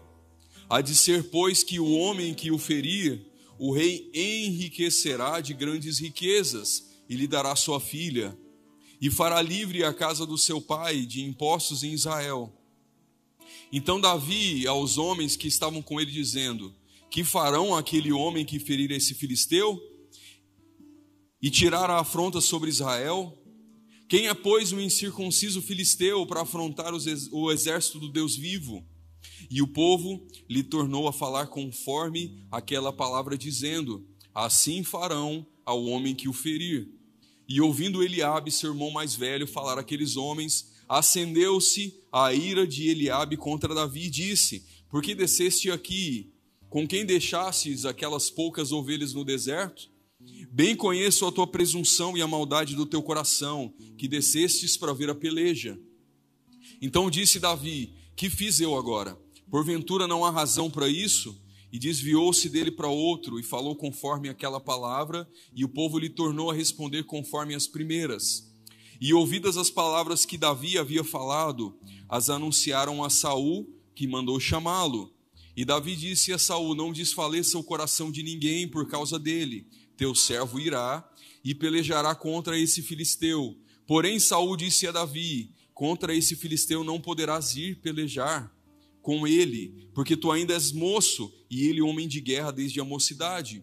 [0.69, 3.25] Há de ser, pois, que o homem que o ferir,
[3.59, 8.37] o rei enriquecerá de grandes riquezas e lhe dará sua filha,
[9.01, 12.53] e fará livre a casa do seu pai de impostos em Israel.
[13.73, 16.75] Então Davi aos homens que estavam com ele dizendo:
[17.11, 19.81] Que farão aquele homem que ferir esse filisteu
[21.47, 23.33] e tirar a afronta sobre Israel?
[24.09, 28.85] Quem é, pois, o incircunciso filisteu para afrontar o exército do Deus vivo?
[29.49, 36.17] E o povo lhe tornou a falar conforme aquela palavra, dizendo: Assim farão ao homem
[36.17, 36.89] que o ferir.
[37.49, 43.37] E ouvindo Eliabe, seu irmão mais velho, falar aqueles homens, acendeu-se a ira de Eliabe
[43.37, 46.33] contra Davi e disse: Por que desceste aqui?
[46.69, 49.95] Com quem deixastes aquelas poucas ovelhas no deserto?
[50.51, 55.11] Bem conheço a tua presunção e a maldade do teu coração, que descestes para ver
[55.11, 55.79] a peleja.
[56.81, 59.19] Então disse Davi: Que fiz eu agora?
[59.51, 61.39] Porventura não há razão para isso?
[61.73, 66.51] E desviou-se dele para outro e falou conforme aquela palavra, e o povo lhe tornou
[66.51, 68.51] a responder conforme as primeiras.
[69.01, 75.13] E ouvidas as palavras que Davi havia falado, as anunciaram a Saul, que mandou chamá-lo.
[75.57, 79.67] E Davi disse a Saul: Não desfaleça o coração de ninguém por causa dele.
[79.97, 81.09] Teu servo irá
[81.45, 83.57] e pelejará contra esse filisteu.
[83.87, 88.53] Porém Saul disse a Davi: Contra esse filisteu não poderás ir pelejar
[89.01, 93.63] com ele, porque tu ainda és moço e ele homem de guerra desde a mocidade.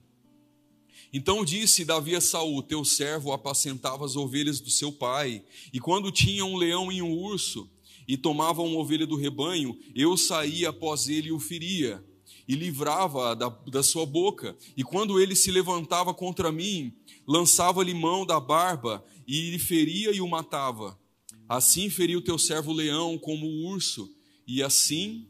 [1.12, 6.12] Então disse Davi a Saul: Teu servo apacentava as ovelhas do seu pai, e quando
[6.12, 7.70] tinha um leão e um urso,
[8.08, 12.04] e tomava uma ovelha do rebanho, eu saía após ele e o feria,
[12.48, 14.56] e livrava da, da sua boca.
[14.76, 16.94] E quando ele se levantava contra mim,
[17.28, 21.00] lançava-lhe mão da barba, e lhe feria e o matava.
[21.48, 24.10] Assim feriu teu servo o leão como o urso,
[24.46, 25.28] e assim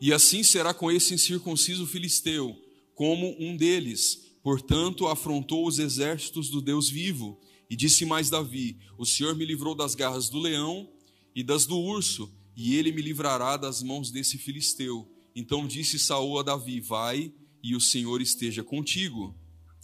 [0.00, 2.56] E assim será com esse incircunciso filisteu,
[2.94, 4.30] como um deles.
[4.42, 7.38] Portanto, afrontou os exércitos do Deus vivo.
[7.70, 10.92] E disse mais Davi: O Senhor me livrou das garras do leão
[11.34, 15.08] e das do urso, e ele me livrará das mãos desse filisteu.
[15.34, 19.34] Então disse Saul a Davi: Vai, e o Senhor esteja contigo.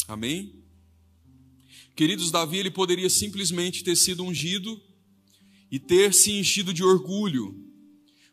[0.09, 0.63] Amém?
[1.95, 4.83] Queridos, Davi ele poderia simplesmente ter sido ungido
[5.71, 7.67] e ter se enchido de orgulho,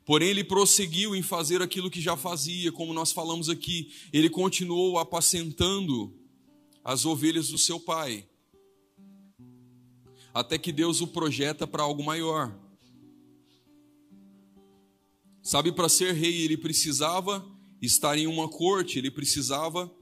[0.05, 3.89] Porém, ele prosseguiu em fazer aquilo que já fazia, como nós falamos aqui.
[4.11, 6.13] Ele continuou apacentando
[6.83, 8.27] as ovelhas do seu pai,
[10.33, 12.57] até que Deus o projeta para algo maior.
[15.41, 17.45] Sabe, para ser rei, ele precisava
[17.81, 19.93] estar em uma corte, ele precisava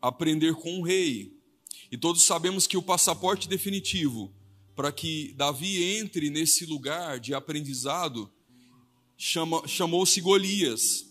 [0.00, 1.38] aprender com um rei.
[1.92, 4.34] E todos sabemos que o passaporte definitivo
[4.74, 8.30] para que Davi entre nesse lugar de aprendizado
[9.16, 11.04] chama, chamou-se Golias.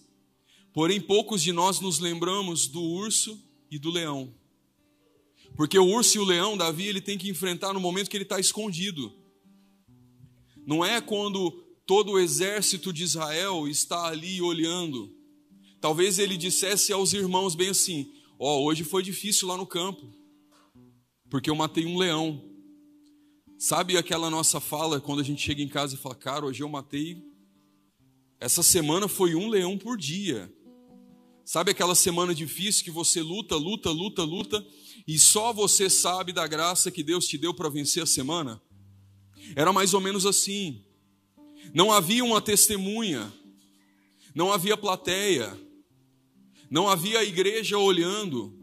[0.74, 3.38] Porém, poucos de nós nos lembramos do urso
[3.70, 4.34] e do leão.
[5.58, 8.24] Porque o urso e o leão, Davi, ele tem que enfrentar no momento que ele
[8.24, 9.12] está escondido.
[10.66, 11.52] Não é quando
[11.86, 15.14] todo o exército de Israel está ali olhando.
[15.82, 20.10] Talvez ele dissesse aos irmãos bem assim: Ó, oh, hoje foi difícil lá no campo,
[21.30, 22.42] porque eu matei um leão.
[23.60, 26.70] Sabe aquela nossa fala quando a gente chega em casa e fala, cara, hoje eu
[26.70, 27.28] matei
[28.40, 30.52] essa semana foi um leão por dia.
[31.44, 34.66] Sabe aquela semana difícil que você luta, luta, luta, luta
[35.08, 38.62] e só você sabe da graça que Deus te deu para vencer a semana?
[39.56, 40.84] Era mais ou menos assim.
[41.74, 43.32] Não havia uma testemunha,
[44.36, 45.58] Não havia plateia,
[46.70, 48.54] não havia a igreja olhando,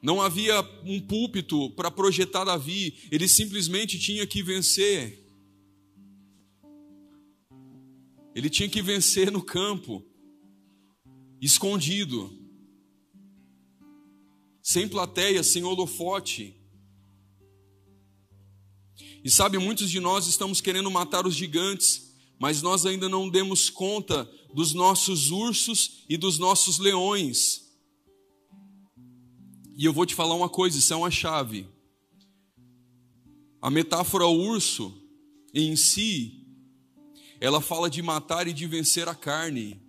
[0.00, 5.22] não havia um púlpito para projetar Davi, ele simplesmente tinha que vencer.
[8.34, 10.02] Ele tinha que vencer no campo,
[11.42, 12.41] escondido,
[14.62, 16.56] sem plateia, sem holofote.
[19.24, 23.68] E sabe, muitos de nós estamos querendo matar os gigantes, mas nós ainda não demos
[23.68, 27.62] conta dos nossos ursos e dos nossos leões.
[29.76, 31.68] E eu vou te falar uma coisa, isso é uma chave.
[33.60, 34.92] A metáfora urso
[35.54, 36.46] em si,
[37.40, 39.80] ela fala de matar e de vencer a carne.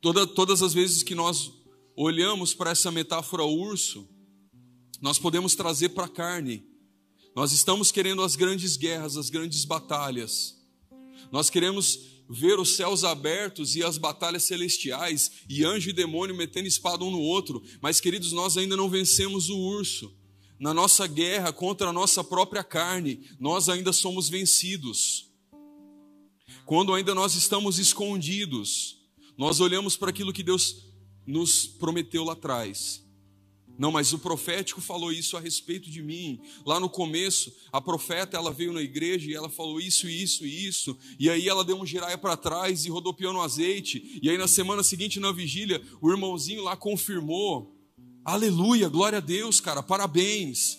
[0.00, 1.57] Toda, todas as vezes que nós
[1.98, 4.08] olhamos para essa metáfora urso,
[5.00, 6.64] nós podemos trazer para a carne.
[7.34, 10.56] Nós estamos querendo as grandes guerras, as grandes batalhas.
[11.32, 11.98] Nós queremos
[12.30, 17.10] ver os céus abertos e as batalhas celestiais e anjo e demônio metendo espada um
[17.10, 17.60] no outro.
[17.80, 20.16] Mas, queridos, nós ainda não vencemos o urso.
[20.60, 25.32] Na nossa guerra contra a nossa própria carne, nós ainda somos vencidos.
[26.64, 28.98] Quando ainda nós estamos escondidos,
[29.36, 30.87] nós olhamos para aquilo que Deus
[31.28, 33.04] nos prometeu lá atrás.
[33.78, 36.40] Não, mas o profético falou isso a respeito de mim.
[36.66, 40.66] Lá no começo, a profeta ela veio na igreja e ela falou isso, isso e
[40.66, 40.98] isso.
[41.16, 44.18] E aí ela deu um giraia para trás e rodopiou no azeite.
[44.20, 47.72] E aí na semana seguinte, na vigília, o irmãozinho lá confirmou.
[48.24, 50.78] Aleluia, glória a Deus, cara, parabéns.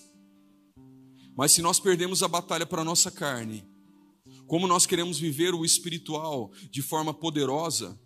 [1.38, 3.64] Mas se nós perdemos a batalha para a nossa carne,
[4.46, 7.98] como nós queremos viver o espiritual de forma poderosa,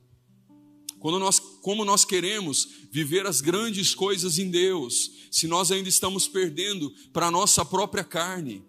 [1.03, 6.29] quando nós, como nós queremos viver as grandes coisas em Deus, se nós ainda estamos
[6.29, 8.63] perdendo para a nossa própria carne.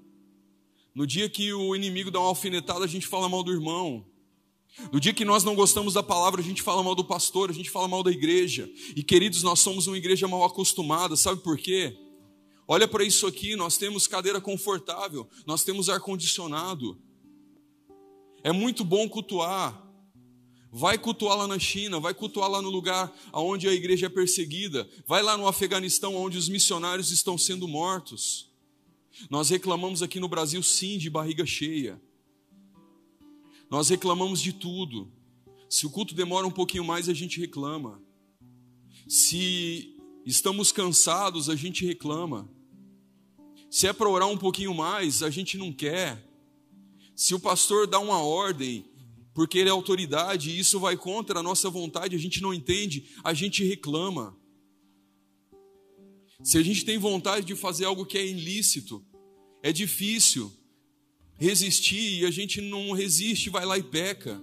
[0.93, 4.05] No dia que o inimigo dá uma alfinetada, a gente fala mal do irmão.
[4.91, 7.55] No dia que nós não gostamos da palavra, a gente fala mal do pastor, a
[7.55, 8.68] gente fala mal da igreja.
[8.97, 11.97] E queridos, nós somos uma igreja mal acostumada, sabe por quê?
[12.66, 17.01] Olha para isso aqui, nós temos cadeira confortável, nós temos ar condicionado.
[18.43, 19.84] É muito bom cultuar,
[20.77, 24.91] Vai cultuar lá na China, vai cultuar lá no lugar onde a igreja é perseguida,
[25.07, 28.51] vai lá no Afeganistão onde os missionários estão sendo mortos.
[29.31, 32.03] Nós reclamamos aqui no Brasil, sim, de barriga cheia.
[33.70, 35.09] Nós reclamamos de tudo.
[35.70, 38.03] Se o culto demora um pouquinho mais, a gente reclama.
[39.07, 39.97] Se
[40.27, 42.51] estamos cansados, a gente reclama.
[43.70, 46.29] Se é para orar um pouquinho mais, a gente não quer.
[47.14, 48.85] Se o pastor dá uma ordem
[49.35, 53.11] porque ele é autoridade e isso vai contra a nossa vontade, a gente não entende,
[53.24, 54.39] a gente reclama.
[56.43, 59.05] Se a gente tem vontade de fazer algo que é ilícito,
[59.61, 60.53] é difícil
[61.37, 64.41] resistir e a gente não resiste, vai lá e peca.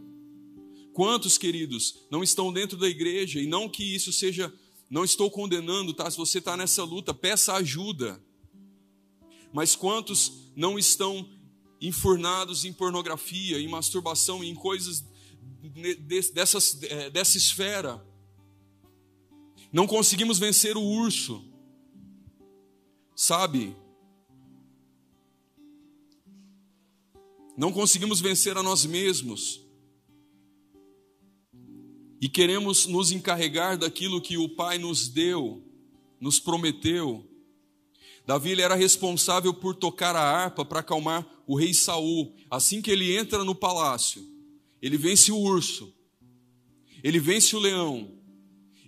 [0.94, 4.54] Quantos, queridos, não estão dentro da igreja e não que isso seja,
[4.90, 6.12] não estou condenando, tá?
[6.12, 8.22] Se você está nessa luta, peça ajuda.
[9.54, 11.30] Mas quantos não estão
[11.82, 15.04] enfurnados em pornografia, em masturbação, em coisas
[16.34, 18.06] dessas, é, dessa esfera.
[19.74, 21.44] Não conseguimos vencer o urso,
[23.16, 23.76] sabe?
[27.58, 29.62] Não conseguimos vencer a nós mesmos.
[32.22, 35.64] E queremos nos encarregar daquilo que o Pai nos deu,
[36.20, 37.28] nos prometeu.
[38.26, 42.36] Davi era responsável por tocar a harpa para acalmar o rei Saul.
[42.50, 44.24] Assim que ele entra no palácio,
[44.82, 45.94] ele vence o urso,
[47.04, 48.22] ele vence o leão,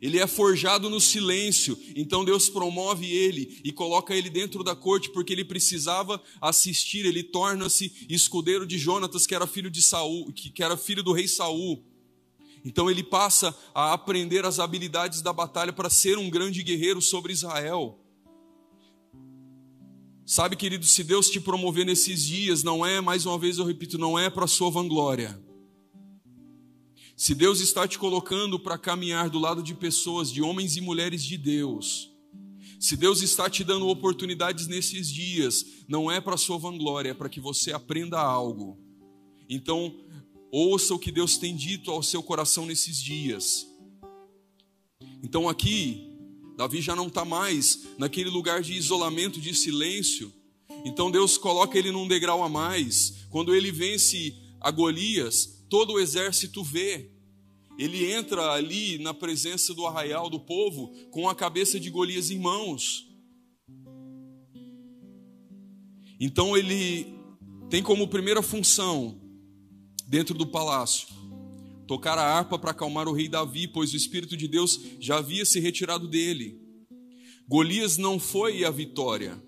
[0.02, 5.10] ele é forjado no silêncio, então Deus promove ele e coloca ele dentro da corte
[5.10, 10.62] porque ele precisava assistir, ele torna-se escudeiro de Jonatas, que era filho de Saul, que
[10.62, 11.82] era filho do rei Saul.
[12.66, 17.34] Então ele passa a aprender as habilidades da batalha para ser um grande guerreiro sobre
[17.34, 18.03] Israel.
[20.26, 23.98] Sabe, querido, se Deus te promover nesses dias, não é, mais uma vez eu repito,
[23.98, 25.38] não é para sua vanglória.
[27.16, 31.24] Se Deus está te colocando para caminhar do lado de pessoas, de homens e mulheres
[31.24, 32.10] de Deus,
[32.80, 37.30] se Deus está te dando oportunidades nesses dias, não é para sua vanglória, é para
[37.30, 38.78] que você aprenda algo.
[39.50, 39.94] Então,
[40.52, 43.68] ouça o que Deus tem dito ao seu coração nesses dias.
[45.22, 46.13] Então, aqui,
[46.56, 50.32] Davi já não está mais naquele lugar de isolamento, de silêncio.
[50.86, 53.26] Então Deus coloca ele num degrau a mais.
[53.30, 57.12] Quando ele vence a Golias, todo o exército vê.
[57.78, 62.38] Ele entra ali na presença do arraial do povo com a cabeça de Golias em
[62.38, 63.08] mãos.
[66.20, 67.08] Então ele
[67.70, 69.20] tem como primeira função
[70.08, 71.08] dentro do palácio
[71.88, 75.46] tocar a harpa para acalmar o rei Davi, pois o Espírito de Deus já havia
[75.46, 76.60] se retirado dele.
[77.48, 79.42] Golias não foi a vitória,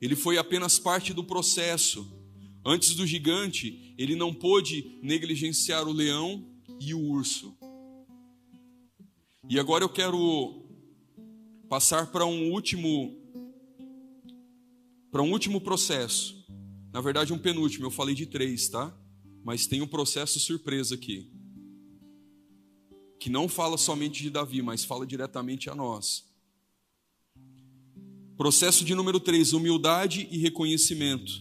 [0.00, 2.12] ele foi apenas parte do processo.
[2.66, 6.48] Antes do gigante, ele não pôde negligenciar o leão
[6.80, 7.54] e o urso.
[9.48, 10.66] E agora eu quero
[11.68, 13.20] passar para um último
[15.10, 16.34] para um último processo.
[16.92, 17.86] Na verdade, um penúltimo.
[17.86, 18.96] Eu falei de três, tá?
[19.44, 21.33] Mas tem um processo surpresa aqui
[23.24, 26.30] que não fala somente de Davi, mas fala diretamente a nós.
[28.36, 31.32] Processo de número 3, humildade e reconhecimento.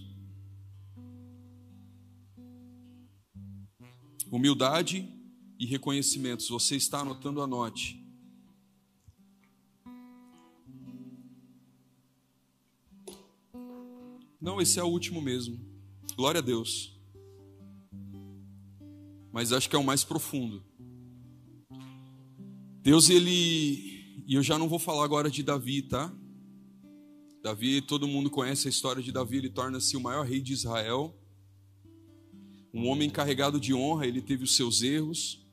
[4.32, 5.14] Humildade
[5.60, 6.44] e reconhecimento.
[6.44, 8.02] Se você está anotando, anote.
[14.40, 15.60] Não, esse é o último mesmo.
[16.16, 16.98] Glória a Deus.
[19.34, 20.64] Mas acho que é o mais profundo.
[22.84, 24.04] Deus, ele.
[24.28, 26.14] E eu já não vou falar agora de Davi, tá?
[27.42, 31.18] Davi, todo mundo conhece a história de Davi, ele torna-se o maior rei de Israel.
[32.74, 35.48] Um homem carregado de honra, ele teve os seus erros,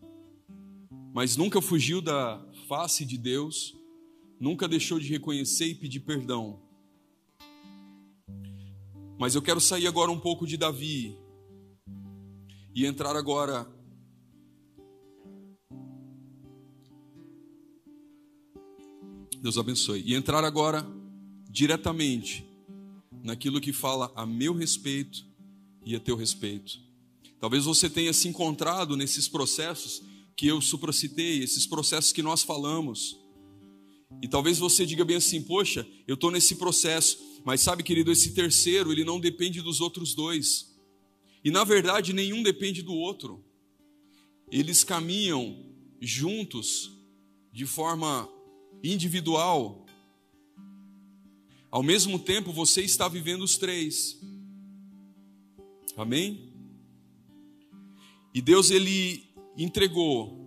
[1.14, 3.76] mas nunca fugiu da face de Deus,
[4.40, 6.60] nunca deixou de reconhecer e pedir perdão.
[9.16, 11.16] Mas eu quero sair agora um pouco de Davi
[12.74, 13.70] e entrar agora
[19.40, 20.02] Deus abençoe.
[20.04, 20.86] E entrar agora
[21.48, 22.44] diretamente
[23.22, 25.24] naquilo que fala a meu respeito
[25.84, 26.78] e a teu respeito.
[27.40, 30.02] Talvez você tenha se encontrado nesses processos
[30.36, 33.18] que eu supracitei, esses processos que nós falamos.
[34.22, 38.32] E talvez você diga bem assim: Poxa, eu estou nesse processo, mas sabe, querido, esse
[38.34, 40.78] terceiro, ele não depende dos outros dois.
[41.42, 43.42] E na verdade, nenhum depende do outro.
[44.50, 45.64] Eles caminham
[46.00, 46.90] juntos
[47.52, 48.28] de forma
[48.82, 49.86] individual.
[51.70, 54.20] Ao mesmo tempo, você está vivendo os três.
[55.96, 56.52] Amém?
[58.34, 59.24] E Deus ele
[59.56, 60.40] entregou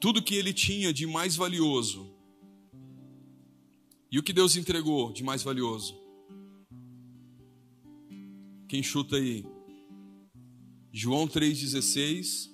[0.00, 2.10] tudo que ele tinha de mais valioso.
[4.10, 5.98] E o que Deus entregou de mais valioso?
[8.68, 9.44] Quem chuta aí?
[10.92, 12.50] João 3,16.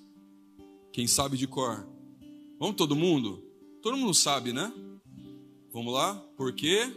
[0.93, 1.87] Quem sabe de cor?
[2.59, 3.43] Vamos todo mundo?
[3.81, 4.71] Todo mundo sabe, né?
[5.71, 6.15] Vamos lá?
[6.35, 6.91] Por quê?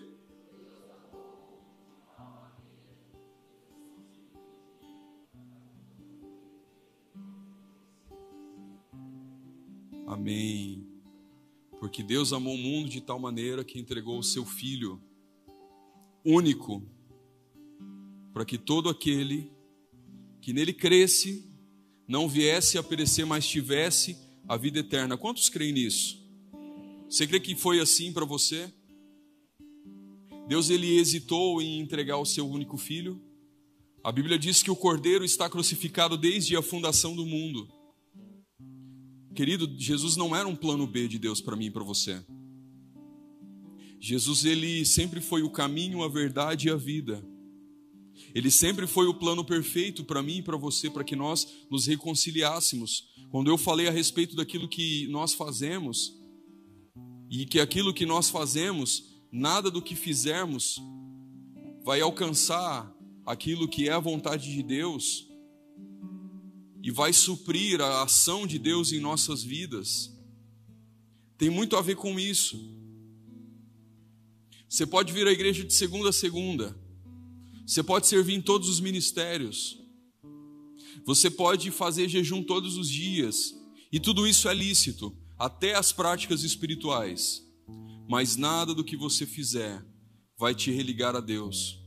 [10.06, 10.86] Amém.
[11.78, 15.02] Porque Deus amou o mundo de tal maneira que entregou o seu Filho
[16.24, 16.82] único,
[18.32, 19.52] para que todo aquele
[20.40, 21.50] que nele cresce
[22.08, 24.16] não viesse a perecer, mas tivesse
[24.48, 25.18] a vida eterna.
[25.18, 26.21] Quantos creem nisso?
[27.12, 28.72] Você crê que foi assim para você?
[30.48, 33.20] Deus ele hesitou em entregar o seu único filho?
[34.02, 37.68] A Bíblia diz que o Cordeiro está crucificado desde a fundação do mundo.
[39.34, 42.24] Querido, Jesus não era um plano B de Deus para mim e para você.
[44.00, 47.22] Jesus ele sempre foi o caminho, a verdade e a vida.
[48.34, 51.86] Ele sempre foi o plano perfeito para mim e para você, para que nós nos
[51.86, 53.04] reconciliássemos.
[53.30, 56.21] Quando eu falei a respeito daquilo que nós fazemos,
[57.32, 60.78] e que aquilo que nós fazemos, nada do que fizermos
[61.82, 62.94] vai alcançar
[63.24, 65.26] aquilo que é a vontade de Deus
[66.82, 70.14] e vai suprir a ação de Deus em nossas vidas.
[71.38, 72.60] Tem muito a ver com isso.
[74.68, 76.78] Você pode vir à igreja de segunda a segunda.
[77.66, 79.80] Você pode servir em todos os ministérios.
[81.06, 83.54] Você pode fazer jejum todos os dias.
[83.90, 87.42] E tudo isso é lícito até as práticas espirituais,
[88.08, 89.84] mas nada do que você fizer
[90.38, 91.80] vai te religar a Deus.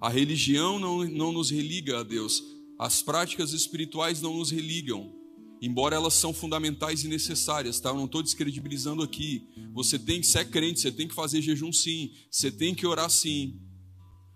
[0.00, 2.42] A religião não, não nos religa a Deus,
[2.78, 5.14] as práticas espirituais não nos religam,
[5.60, 7.90] embora elas são fundamentais e necessárias, tá?
[7.90, 9.46] Eu não estou descredibilizando aqui.
[9.74, 13.10] Você tem que ser crente, você tem que fazer jejum sim, você tem que orar
[13.10, 13.60] sim,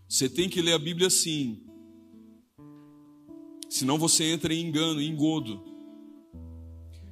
[0.07, 1.65] você tem que ler a Bíblia sim.
[3.71, 5.73] Senão você entra em engano, em engodo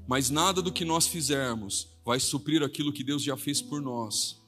[0.07, 4.41] mas nada do que nós fizermos vai suprir aquilo que Deus já fez por nós.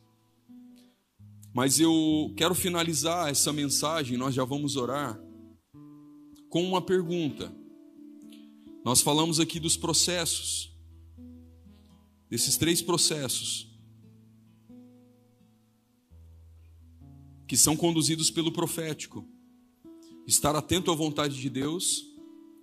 [1.54, 5.20] Mas eu quero finalizar essa mensagem, nós já vamos orar,
[6.50, 7.54] com uma pergunta.
[8.84, 10.76] Nós falamos aqui dos processos,
[12.28, 13.72] desses três processos,
[17.46, 19.24] que são conduzidos pelo profético.
[20.26, 22.04] Estar atento à vontade de Deus,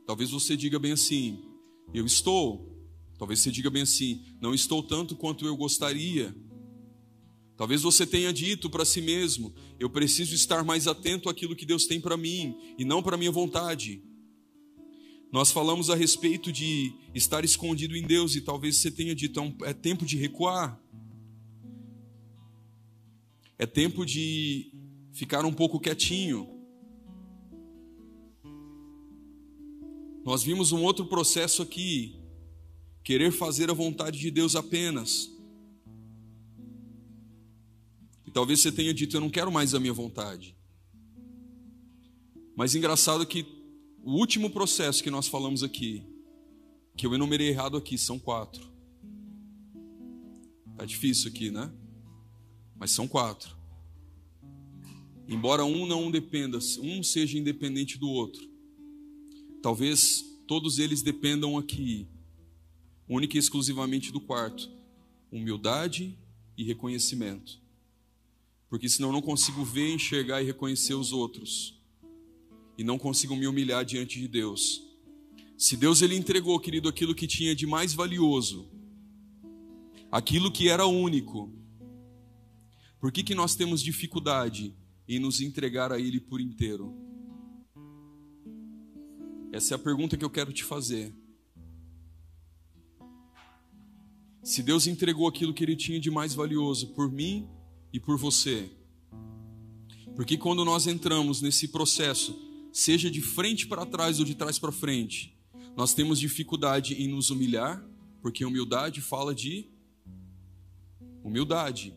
[0.05, 1.41] talvez você diga bem assim:
[1.93, 2.70] Eu estou.
[3.21, 6.35] Talvez você diga bem assim: não estou tanto quanto eu gostaria.
[7.55, 11.85] Talvez você tenha dito para si mesmo: eu preciso estar mais atento àquilo que Deus
[11.85, 14.03] tem para mim e não para minha vontade.
[15.31, 19.69] Nós falamos a respeito de estar escondido em Deus e talvez você tenha dito: é,
[19.69, 20.81] é tempo de recuar.
[23.55, 24.73] É tempo de
[25.13, 26.49] ficar um pouco quietinho.
[30.25, 32.19] Nós vimos um outro processo aqui,
[33.03, 35.31] querer fazer a vontade de Deus apenas.
[38.25, 40.55] E talvez você tenha dito: Eu não quero mais a minha vontade.
[42.55, 43.45] Mas engraçado que
[44.03, 46.03] o último processo que nós falamos aqui,
[46.95, 48.69] que eu enumerei errado aqui, são quatro.
[50.77, 51.71] Tá difícil aqui, né?
[52.75, 53.55] Mas são quatro.
[55.27, 58.49] Embora um não dependa, um seja independente do outro.
[59.61, 62.07] Talvez todos eles dependam aqui,
[63.15, 64.69] única e exclusivamente do quarto:
[65.31, 66.17] humildade
[66.57, 67.61] e reconhecimento
[68.71, 71.77] porque senão não consigo ver, enxergar e reconhecer os outros,
[72.77, 74.81] e não consigo me humilhar diante de Deus.
[75.57, 78.71] Se Deus ele entregou, querido, aquilo que tinha de mais valioso,
[80.09, 81.53] aquilo que era único,
[82.97, 84.73] por que, que nós temos dificuldade
[85.05, 86.95] em nos entregar a Ele por inteiro?
[89.51, 91.13] Essa é a pergunta que eu quero te fazer.
[94.43, 97.47] Se Deus entregou aquilo que Ele tinha de mais valioso por mim
[97.93, 98.71] e por você.
[100.15, 102.37] Porque quando nós entramos nesse processo,
[102.71, 105.37] seja de frente para trás ou de trás para frente,
[105.75, 107.83] nós temos dificuldade em nos humilhar,
[108.21, 109.69] porque humildade fala de
[111.23, 111.93] humildade.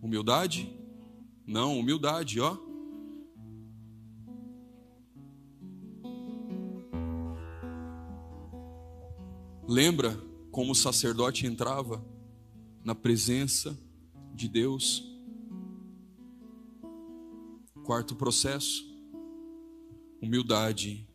[0.00, 0.68] Humildade?
[1.46, 2.56] Não, humildade, ó.
[9.66, 10.16] Lembra
[10.50, 12.04] como o sacerdote entrava
[12.84, 13.78] na presença
[14.34, 15.08] de Deus.
[17.84, 18.84] Quarto processo,
[20.20, 21.08] humildade.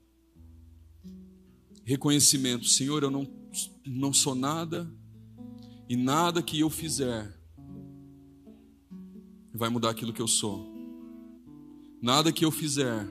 [1.84, 3.28] Reconhecimento, Senhor, eu não,
[3.86, 4.92] não sou nada
[5.90, 7.38] e nada que eu fizer
[9.54, 10.74] vai mudar aquilo que eu sou.
[12.02, 13.08] Nada que eu fizer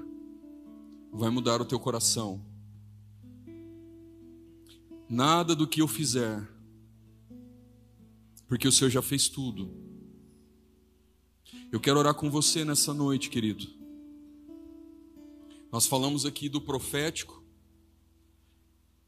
[1.12, 2.44] vai mudar o teu coração.
[5.09, 6.47] Nada do que eu fizer
[8.49, 9.70] porque o Senhor já fez tudo.
[11.70, 13.66] Eu quero orar com você nessa noite, querido.
[15.70, 17.43] Nós falamos aqui do profético,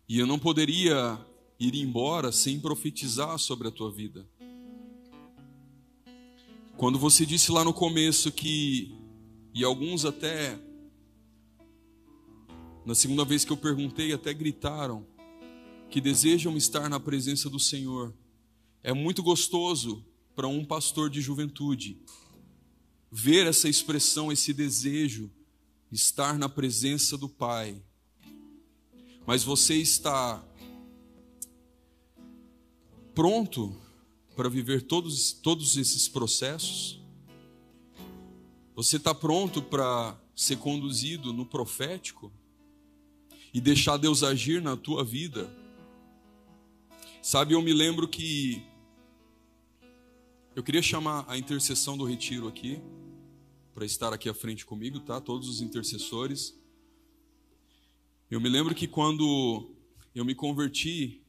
[0.09, 1.19] e eu não poderia
[1.59, 4.29] ir embora sem profetizar sobre a tua vida.
[6.77, 8.95] Quando você disse lá no começo que,
[9.55, 10.59] e alguns até,
[12.85, 15.07] na segunda vez que eu perguntei, até gritaram,
[15.91, 18.15] que desejam estar na presença do Senhor.
[18.83, 20.05] É muito gostoso
[20.35, 22.01] para um pastor de juventude
[23.11, 25.31] ver essa expressão, esse desejo,
[25.91, 27.83] estar na presença do Pai.
[29.27, 30.45] Mas você está
[33.15, 33.77] pronto
[34.37, 37.01] para viver todos, todos esses processos?
[38.77, 42.33] Você está pronto para ser conduzido no profético
[43.53, 45.51] e deixar Deus agir na tua vida?
[47.21, 48.63] Sabe, eu me lembro que
[50.55, 52.81] eu queria chamar a intercessão do retiro aqui,
[53.75, 55.21] para estar aqui à frente comigo, tá?
[55.21, 56.57] Todos os intercessores.
[58.31, 59.75] Eu me lembro que quando
[60.15, 61.23] eu me converti,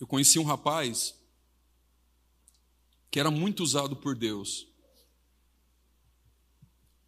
[0.00, 1.18] eu conheci um rapaz
[3.10, 4.68] que era muito usado por Deus.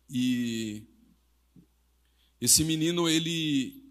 [0.09, 0.87] E
[2.41, 3.83] esse menino, ele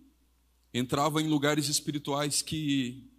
[0.73, 3.12] entrava em lugares espirituais que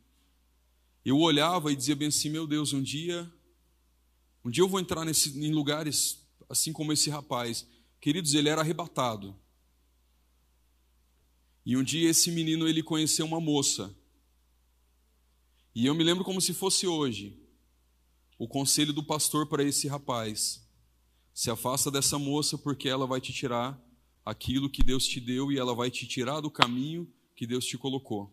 [1.05, 3.31] eu olhava e dizia bem assim: meu Deus, um dia,
[4.45, 7.67] um dia eu vou entrar nesse, em lugares assim como esse rapaz.
[8.01, 9.37] Queridos, ele era arrebatado.
[11.65, 13.95] E um dia esse menino ele conheceu uma moça.
[15.75, 17.41] E eu me lembro como se fosse hoje.
[18.39, 20.67] O conselho do pastor para esse rapaz:
[21.33, 23.83] se afasta dessa moça porque ela vai te tirar
[24.25, 27.77] aquilo que Deus te deu e ela vai te tirar do caminho que Deus te
[27.77, 28.33] colocou.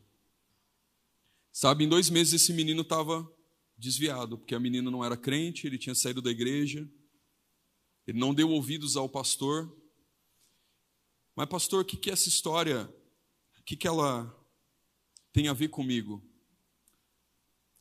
[1.52, 3.30] Sabe, em dois meses esse menino estava
[3.78, 6.90] desviado, porque a menina não era crente, ele tinha saído da igreja,
[8.08, 9.76] ele não deu ouvidos ao pastor.
[11.36, 12.84] Mas, pastor, o que, que é essa história,
[13.60, 14.34] o que, que ela
[15.34, 16.24] tem a ver comigo?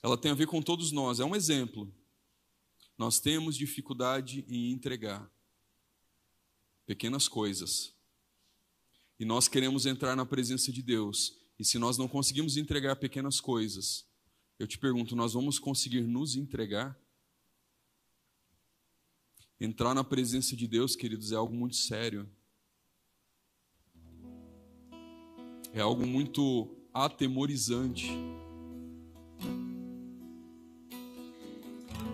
[0.02, 1.92] Ela tem a ver com todos nós, é um exemplo.
[2.96, 5.30] Nós temos dificuldade em entregar
[6.86, 7.94] pequenas coisas.
[9.18, 13.38] e nós queremos entrar na presença de Deus, e se nós não conseguimos entregar pequenas
[13.38, 14.06] coisas,
[14.58, 16.98] eu te pergunto, nós vamos conseguir nos entregar?
[19.60, 22.26] Entrar na presença de Deus, queridos, é algo muito sério.
[25.74, 28.08] É algo muito atemorizante.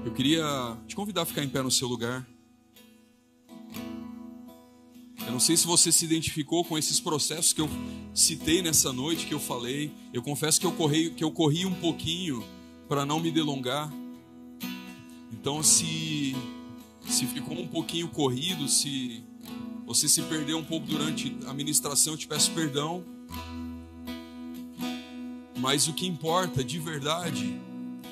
[0.05, 0.44] Eu queria
[0.89, 2.28] te convidar a ficar em pé no seu lugar.
[5.27, 7.69] Eu não sei se você se identificou com esses processos que eu
[8.15, 9.93] citei nessa noite, que eu falei.
[10.12, 12.44] Eu confesso que eu corri, que eu corri um pouquinho
[12.89, 13.93] para não me delongar.
[15.32, 16.36] Então, se,
[17.09, 19.24] se ficou um pouquinho corrido, se
[19.85, 23.05] você se perdeu um pouco durante a ministração, eu te peço perdão.
[25.59, 27.61] Mas o que importa de verdade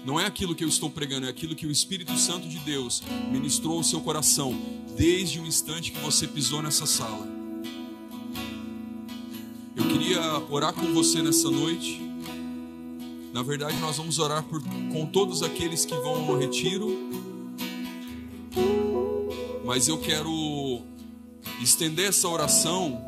[0.05, 3.03] não é aquilo que eu estou pregando, é aquilo que o Espírito Santo de Deus
[3.31, 4.55] ministrou ao seu coração
[4.97, 7.27] desde o instante que você pisou nessa sala.
[9.75, 10.21] Eu queria
[10.51, 12.01] orar com você nessa noite.
[13.33, 16.97] Na verdade, nós vamos orar por, com todos aqueles que vão ao retiro.
[19.65, 20.83] Mas eu quero
[21.61, 23.03] estender essa oração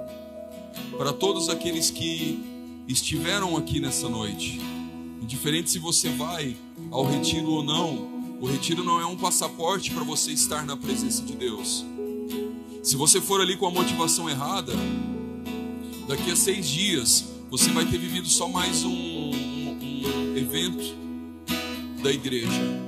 [0.97, 2.43] para todos aqueles que
[2.89, 4.76] estiveram aqui nessa noite.
[5.21, 6.57] Indiferente se você vai
[6.91, 11.23] ao retiro ou não, o retiro não é um passaporte para você estar na presença
[11.23, 11.85] de Deus.
[12.83, 14.73] Se você for ali com a motivação errada,
[16.07, 20.95] daqui a seis dias você vai ter vivido só mais um, um, um evento
[22.03, 22.87] da igreja.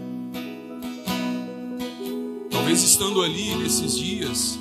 [2.50, 4.58] Talvez estando ali nesses dias,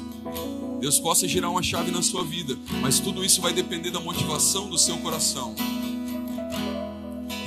[0.79, 4.69] Deus possa girar uma chave na sua vida, mas tudo isso vai depender da motivação
[4.69, 5.55] do seu coração.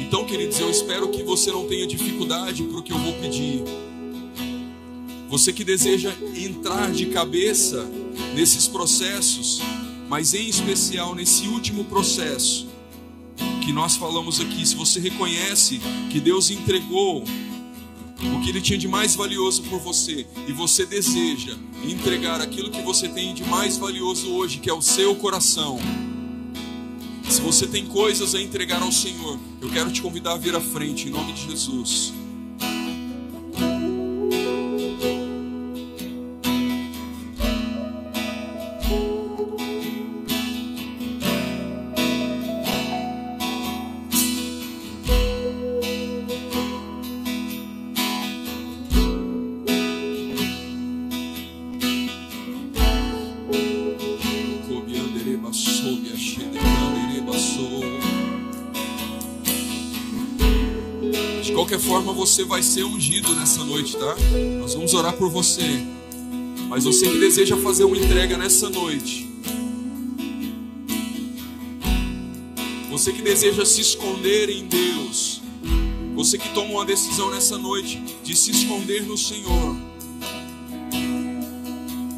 [0.01, 3.63] Então, queridos, eu espero que você não tenha dificuldade para o que eu vou pedir.
[5.29, 7.89] Você que deseja entrar de cabeça
[8.35, 9.61] nesses processos,
[10.09, 12.69] mas em especial nesse último processo
[13.65, 18.89] que nós falamos aqui, se você reconhece que Deus entregou o que Ele tinha de
[18.89, 24.29] mais valioso por você e você deseja entregar aquilo que você tem de mais valioso
[24.33, 25.79] hoje, que é o seu coração
[27.31, 30.61] se você tem coisas a entregar ao Senhor, eu quero te convidar a vir à
[30.61, 32.13] frente, em nome de Jesus.
[62.21, 64.15] Você vai ser ungido nessa noite, tá?
[64.61, 65.83] Nós vamos orar por você.
[66.69, 69.27] Mas você que deseja fazer uma entrega nessa noite,
[72.91, 75.41] você que deseja se esconder em Deus,
[76.15, 79.75] você que toma uma decisão nessa noite de se esconder no Senhor,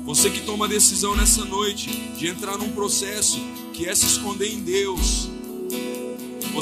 [0.05, 1.89] você que toma a decisão nessa noite
[2.19, 3.39] de entrar num processo
[3.73, 5.31] que é se esconder em Deus,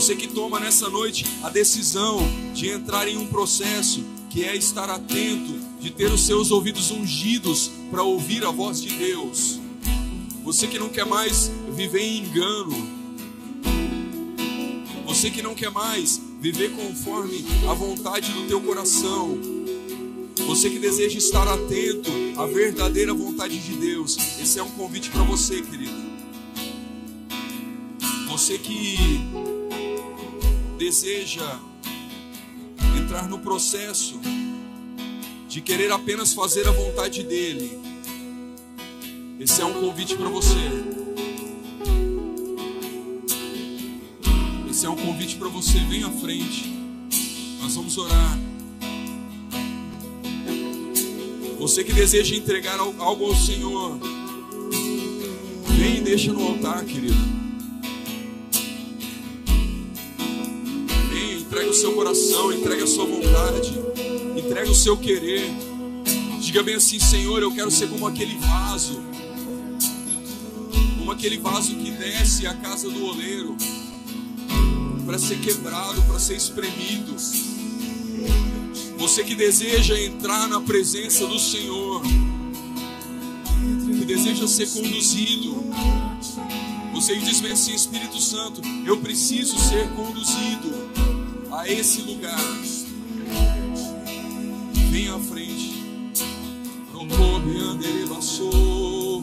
[0.01, 2.21] você que toma nessa noite a decisão
[2.55, 7.71] de entrar em um processo que é estar atento, de ter os seus ouvidos ungidos
[7.91, 9.61] para ouvir a voz de Deus.
[10.43, 12.73] Você que não quer mais viver em engano.
[15.05, 19.39] Você que não quer mais viver conforme a vontade do teu coração.
[20.47, 24.17] Você que deseja estar atento à verdadeira vontade de Deus.
[24.41, 26.09] Esse é um convite para você, querido.
[28.31, 29.21] Você que
[30.81, 31.61] deseja
[32.99, 34.19] entrar no processo
[35.47, 37.79] de querer apenas fazer a vontade dele,
[39.39, 40.55] esse é um convite para você.
[44.71, 45.79] Esse é um convite para você.
[45.81, 46.75] Vem à frente.
[47.61, 48.39] Nós vamos orar.
[51.59, 53.99] Você que deseja entregar algo ao Senhor,
[55.77, 57.40] vem e deixa no altar, querido.
[61.71, 63.73] O seu coração, entrega a sua vontade,
[64.37, 65.49] entrega o seu querer.
[66.41, 69.01] Diga bem assim, Senhor, eu quero ser como aquele vaso,
[70.99, 73.57] como aquele vaso que desce à casa do oleiro,
[75.07, 77.15] para ser quebrado, para ser espremido.
[78.99, 82.03] Você que deseja entrar na presença do Senhor,
[83.97, 85.55] que deseja ser conduzido,
[86.93, 90.90] você diz bem assim, Espírito Santo, eu preciso ser conduzido
[91.53, 92.39] a esse lugar.
[94.91, 95.85] Vem à frente.
[96.93, 99.23] Rombo, me anderebaçou.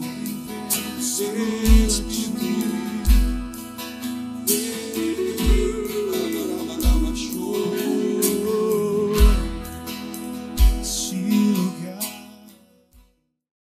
[1.00, 2.27] Seja